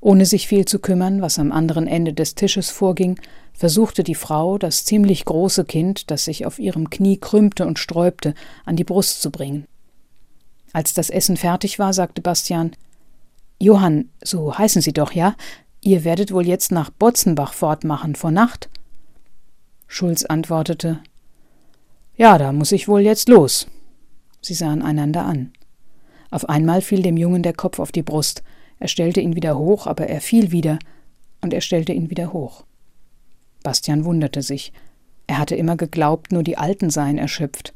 Ohne 0.00 0.26
sich 0.26 0.46
viel 0.46 0.66
zu 0.66 0.78
kümmern, 0.78 1.22
was 1.22 1.38
am 1.38 1.52
anderen 1.52 1.86
Ende 1.86 2.12
des 2.12 2.34
Tisches 2.34 2.70
vorging, 2.70 3.18
versuchte 3.54 4.04
die 4.04 4.14
Frau, 4.14 4.58
das 4.58 4.84
ziemlich 4.84 5.24
große 5.24 5.64
Kind, 5.64 6.10
das 6.10 6.26
sich 6.26 6.46
auf 6.46 6.58
ihrem 6.58 6.90
Knie 6.90 7.16
krümmte 7.16 7.66
und 7.66 7.78
sträubte, 7.78 8.34
an 8.64 8.76
die 8.76 8.84
Brust 8.84 9.22
zu 9.22 9.30
bringen. 9.30 9.66
Als 10.76 10.92
das 10.92 11.08
Essen 11.08 11.38
fertig 11.38 11.78
war, 11.78 11.94
sagte 11.94 12.20
Bastian 12.20 12.72
Johann, 13.58 14.10
so 14.22 14.58
heißen 14.58 14.82
Sie 14.82 14.92
doch, 14.92 15.12
ja? 15.12 15.34
Ihr 15.80 16.04
werdet 16.04 16.32
wohl 16.32 16.46
jetzt 16.46 16.70
nach 16.70 16.90
Botzenbach 16.90 17.54
fortmachen 17.54 18.14
vor 18.14 18.30
Nacht? 18.30 18.68
Schulz 19.86 20.26
antwortete 20.26 21.00
Ja, 22.18 22.36
da 22.36 22.52
muss 22.52 22.72
ich 22.72 22.88
wohl 22.88 23.00
jetzt 23.00 23.30
los. 23.30 23.68
Sie 24.42 24.52
sahen 24.52 24.82
einander 24.82 25.24
an. 25.24 25.54
Auf 26.30 26.46
einmal 26.46 26.82
fiel 26.82 27.00
dem 27.00 27.16
Jungen 27.16 27.42
der 27.42 27.54
Kopf 27.54 27.78
auf 27.78 27.90
die 27.90 28.02
Brust. 28.02 28.42
Er 28.78 28.88
stellte 28.88 29.22
ihn 29.22 29.34
wieder 29.34 29.56
hoch, 29.56 29.86
aber 29.86 30.08
er 30.08 30.20
fiel 30.20 30.52
wieder, 30.52 30.78
und 31.40 31.54
er 31.54 31.62
stellte 31.62 31.94
ihn 31.94 32.10
wieder 32.10 32.34
hoch. 32.34 32.66
Bastian 33.62 34.04
wunderte 34.04 34.42
sich. 34.42 34.74
Er 35.26 35.38
hatte 35.38 35.56
immer 35.56 35.78
geglaubt, 35.78 36.32
nur 36.32 36.42
die 36.42 36.58
Alten 36.58 36.90
seien 36.90 37.16
erschöpft. 37.16 37.72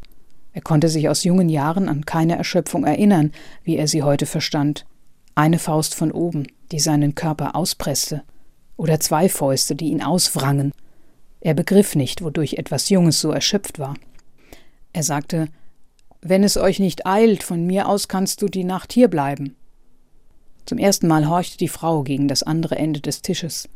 Er 0.52 0.62
konnte 0.62 0.88
sich 0.88 1.08
aus 1.08 1.24
jungen 1.24 1.48
Jahren 1.48 1.88
an 1.88 2.04
keine 2.04 2.36
Erschöpfung 2.36 2.84
erinnern, 2.84 3.32
wie 3.62 3.76
er 3.76 3.86
sie 3.86 4.02
heute 4.02 4.26
verstand. 4.26 4.84
Eine 5.34 5.58
Faust 5.58 5.94
von 5.94 6.10
oben, 6.10 6.46
die 6.72 6.80
seinen 6.80 7.14
Körper 7.14 7.54
auspresste, 7.54 8.22
oder 8.76 8.98
zwei 8.98 9.28
Fäuste, 9.28 9.74
die 9.74 9.90
ihn 9.90 10.02
auswrangen. 10.02 10.72
Er 11.40 11.54
begriff 11.54 11.94
nicht, 11.94 12.22
wodurch 12.22 12.54
etwas 12.54 12.88
Junges 12.88 13.20
so 13.20 13.30
erschöpft 13.30 13.78
war. 13.78 13.94
Er 14.92 15.02
sagte 15.02 15.48
Wenn 16.20 16.42
es 16.44 16.56
euch 16.56 16.80
nicht 16.80 17.06
eilt, 17.06 17.42
von 17.42 17.66
mir 17.66 17.88
aus 17.88 18.08
kannst 18.08 18.42
du 18.42 18.48
die 18.48 18.64
Nacht 18.64 18.92
hier 18.92 19.08
bleiben. 19.08 19.56
Zum 20.66 20.78
ersten 20.78 21.08
Mal 21.08 21.28
horchte 21.28 21.58
die 21.58 21.68
Frau 21.68 22.02
gegen 22.02 22.28
das 22.28 22.42
andere 22.42 22.76
Ende 22.76 23.00
des 23.00 23.22
Tisches. 23.22 23.68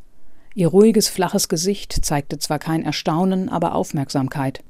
Ihr 0.55 0.69
ruhiges, 0.69 1.09
flaches 1.09 1.49
Gesicht 1.49 2.05
zeigte 2.05 2.39
zwar 2.39 2.59
kein 2.59 2.85
Erstaunen, 2.85 3.49
aber 3.49 3.75
Aufmerksamkeit. 3.75 4.63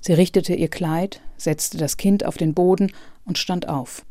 Sie 0.00 0.12
richtete 0.12 0.54
ihr 0.54 0.68
Kleid, 0.68 1.20
setzte 1.40 1.78
das 1.78 1.96
Kind 1.96 2.24
auf 2.24 2.36
den 2.36 2.54
Boden 2.54 2.92
und 3.24 3.38
stand 3.38 3.68
auf. 3.68 4.04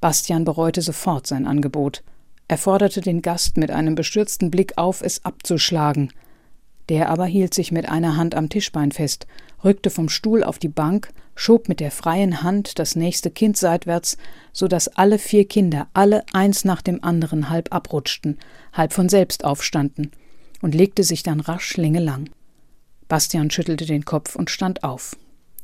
Bastian 0.00 0.44
bereute 0.44 0.82
sofort 0.82 1.26
sein 1.26 1.46
Angebot. 1.46 2.02
Er 2.48 2.58
forderte 2.58 3.00
den 3.00 3.22
Gast 3.22 3.56
mit 3.56 3.70
einem 3.70 3.94
bestürzten 3.94 4.50
Blick 4.50 4.76
auf, 4.76 5.00
es 5.02 5.24
abzuschlagen. 5.24 6.12
Der 6.88 7.08
aber 7.08 7.26
hielt 7.26 7.54
sich 7.54 7.70
mit 7.72 7.88
einer 7.88 8.16
Hand 8.16 8.34
am 8.34 8.48
Tischbein 8.48 8.92
fest, 8.92 9.26
rückte 9.64 9.90
vom 9.90 10.08
Stuhl 10.08 10.42
auf 10.42 10.58
die 10.58 10.68
Bank, 10.68 11.10
schob 11.34 11.68
mit 11.68 11.80
der 11.80 11.90
freien 11.90 12.42
Hand 12.42 12.78
das 12.78 12.96
nächste 12.96 13.30
Kind 13.30 13.56
seitwärts, 13.56 14.16
so 14.52 14.68
dass 14.68 14.88
alle 14.88 15.18
vier 15.18 15.46
Kinder, 15.46 15.86
alle 15.94 16.24
eins 16.32 16.64
nach 16.64 16.82
dem 16.82 17.02
anderen, 17.02 17.48
halb 17.48 17.72
abrutschten, 17.72 18.38
halb 18.72 18.92
von 18.92 19.08
selbst 19.08 19.44
aufstanden, 19.44 20.10
und 20.60 20.74
legte 20.74 21.04
sich 21.04 21.22
dann 21.22 21.40
rasch 21.40 21.76
längelang. 21.76 22.28
Bastian 23.08 23.50
schüttelte 23.50 23.86
den 23.86 24.04
Kopf 24.04 24.36
und 24.36 24.50
stand 24.50 24.84
auf. 24.84 25.16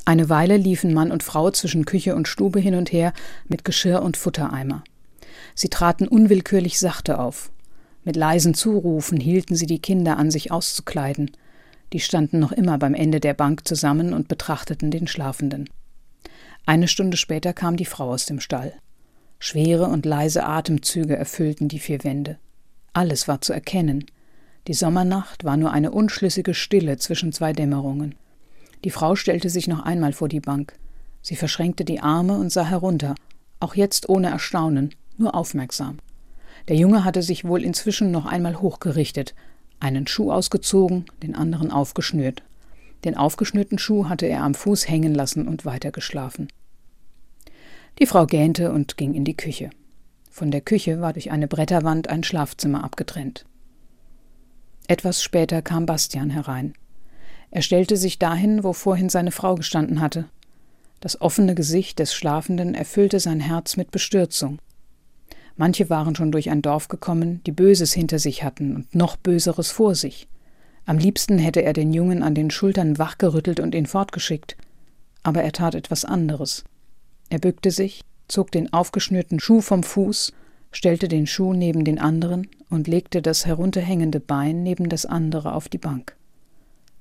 Eine 0.09 0.31
Weile 0.31 0.57
liefen 0.57 0.95
Mann 0.95 1.13
und 1.13 1.23
Frau 1.23 1.51
zwischen 1.51 1.85
Küche 1.85 2.17
und 2.17 2.29
Stube 2.29 2.61
hin 2.61 2.75
und 2.75 2.93
her 2.93 3.13
mit 3.47 3.63
Geschirr 3.63 4.01
und 4.01 4.17
Futtereimer. 4.17 4.83
Sie 5.55 5.69
traten 5.69 6.09
unwillkürlich 6.09 6.79
sachte 6.79 7.19
auf. 7.19 7.51
Mit 8.05 8.17
leisen 8.17 8.55
Zurufen 8.55 9.21
hielten 9.21 9.55
sie 9.55 9.67
die 9.67 9.81
Kinder 9.81 10.17
an, 10.17 10.31
sich 10.31 10.51
auszukleiden. 10.51 11.33
Die 11.93 12.01
standen 12.01 12.39
noch 12.39 12.53
immer 12.53 12.79
beim 12.79 12.95
Ende 12.95 13.21
der 13.21 13.35
Bank 13.35 13.69
zusammen 13.69 14.15
und 14.15 14.29
betrachteten 14.29 14.91
den 14.91 15.09
Schlafenden. 15.09 15.69
Eine 16.65 16.89
Stunde 16.89 17.19
später 17.19 17.53
kam 17.53 17.77
die 17.77 17.85
Frau 17.85 18.11
aus 18.11 18.25
dem 18.25 18.41
Stall. 18.41 18.73
Schwere 19.39 19.89
und 19.89 20.07
leise 20.07 20.47
Atemzüge 20.47 21.17
erfüllten 21.17 21.69
die 21.69 21.81
vier 21.81 22.03
Wände. 22.03 22.39
Alles 22.95 23.29
war 23.29 23.43
zu 23.43 23.53
erkennen. 23.53 24.07
Die 24.69 24.75
Sommernacht 24.75 25.45
war 25.45 25.59
nur 25.59 25.73
eine 25.73 25.91
unschlüssige 25.91 26.55
Stille 26.55 26.97
zwischen 26.97 27.35
zwei 27.35 27.53
Dämmerungen. 27.53 28.15
Die 28.85 28.91
Frau 28.91 29.17
stellte 29.17 29.51
sich 29.51 29.69
noch 29.69 29.85
einmal 29.85 30.13
vor 30.13 30.29
die 30.29 30.41
Bank. 30.41 30.75
Sie 31.23 31.37
verschränkte 31.37 31.85
die 31.85 32.01
Arme 32.01 32.39
und 32.39 32.51
sah 32.51 32.65
herunter, 32.65 33.15
auch 33.61 33.75
jetzt 33.75 34.09
ohne 34.09 34.31
Erstaunen, 34.31 34.95
nur 35.17 35.35
aufmerksam. 35.35 35.99
Der 36.69 36.77
Junge 36.77 37.05
hatte 37.05 37.23
sich 37.23 37.45
wohl 37.45 37.65
inzwischen 37.65 38.11
noch 38.11 38.27
einmal 38.27 38.61
hochgerichtet, 38.61 39.35
einen 39.81 40.07
Schuh 40.07 40.31
ausgezogen, 40.31 41.07
den 41.23 41.35
anderen 41.35 41.71
aufgeschnürt. 41.71 42.43
Den 43.05 43.17
aufgeschnürten 43.17 43.79
Schuh 43.79 44.09
hatte 44.09 44.27
er 44.27 44.43
am 44.43 44.55
Fuß 44.55 44.89
hängen 44.89 45.15
lassen 45.15 45.49
und 45.49 45.65
weitergeschlafen. 45.65 46.49
Die 47.99 48.07
Frau 48.07 48.27
gähnte 48.27 48.73
und 48.73 48.97
ging 48.97 49.15
in 49.15 49.25
die 49.25 49.37
Küche. 49.37 49.71
Von 50.31 50.51
der 50.51 50.61
Küche 50.61 51.01
war 51.01 51.13
durch 51.13 51.31
eine 51.31 51.49
Bretterwand 51.49 52.09
ein 52.09 52.23
Schlafzimmer 52.23 52.85
abgetrennt. 52.85 53.45
Etwas 54.87 55.23
später 55.23 55.63
kam 55.63 55.85
Bastian 55.85 56.31
herein. 56.31 56.75
Er 57.51 57.63
stellte 57.63 57.97
sich 57.97 58.19
dahin, 58.19 58.63
wo 58.65 58.73
vorhin 58.73 59.09
seine 59.09 59.31
Frau 59.31 59.55
gestanden 59.55 60.01
hatte. 60.01 60.27
Das 61.01 61.21
offene 61.21 61.55
Gesicht 61.55 61.99
des 61.99 62.13
Schlafenden 62.13 62.75
erfüllte 62.75 63.21
sein 63.21 63.41
Herz 63.41 63.77
mit 63.77 63.91
Bestürzung. 63.91 64.59
Manche 65.57 65.91
waren 65.91 66.15
schon 66.15 66.31
durch 66.31 66.51
ein 66.51 66.63
Dorf 66.63 66.89
gekommen, 66.89 67.41
die 67.45 67.53
Böses 67.53 67.93
hinter 67.93 68.19
sich 68.19 68.45
hatten 68.45 68.77
und 68.77 68.95
noch 68.95 69.17
Böseres 69.17 69.71
vor 69.71 69.95
sich. 69.95 70.29
Am 70.87 70.99
liebsten 70.99 71.39
hätte 71.39 71.63
er 71.63 71.73
den 71.73 71.93
Jungen 71.93 72.23
an 72.23 72.35
den 72.35 72.51
Schultern 72.51 72.99
wachgerüttelt 72.99 73.61
und 73.61 73.75
ihn 73.75 73.87
fortgeschickt. 73.87 74.57
Aber 75.23 75.43
er 75.43 75.53
tat 75.53 75.75
etwas 75.75 76.05
anderes. 76.05 76.65
Er 77.29 77.39
bückte 77.39 77.71
sich, 77.71 78.03
zog 78.29 78.53
den 78.53 78.73
aufgeschnürten 78.73 79.41
Schuh 79.41 79.61
vom 79.61 79.83
Fuß, 79.83 80.33
stellte 80.71 81.09
den 81.09 81.27
Schuh 81.27 81.53
neben 81.53 81.85
den 81.85 81.99
anderen 81.99 82.49
und 82.71 82.89
legte 82.89 83.21
das 83.21 83.47
herunterhängende 83.47 84.21
Bein 84.21 84.63
neben 84.63 84.89
das 84.89 85.07
andere 85.07 85.55
auf 85.55 85.69
die 85.69 85.79
Bank. 85.79 86.18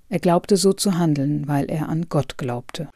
Er 0.10 0.20
glaubte 0.20 0.56
so 0.56 0.72
zu 0.72 0.98
handeln, 0.98 1.48
weil 1.48 1.70
er 1.70 1.90
an 1.90 2.08
Gott 2.08 2.38
glaubte. 2.38 2.86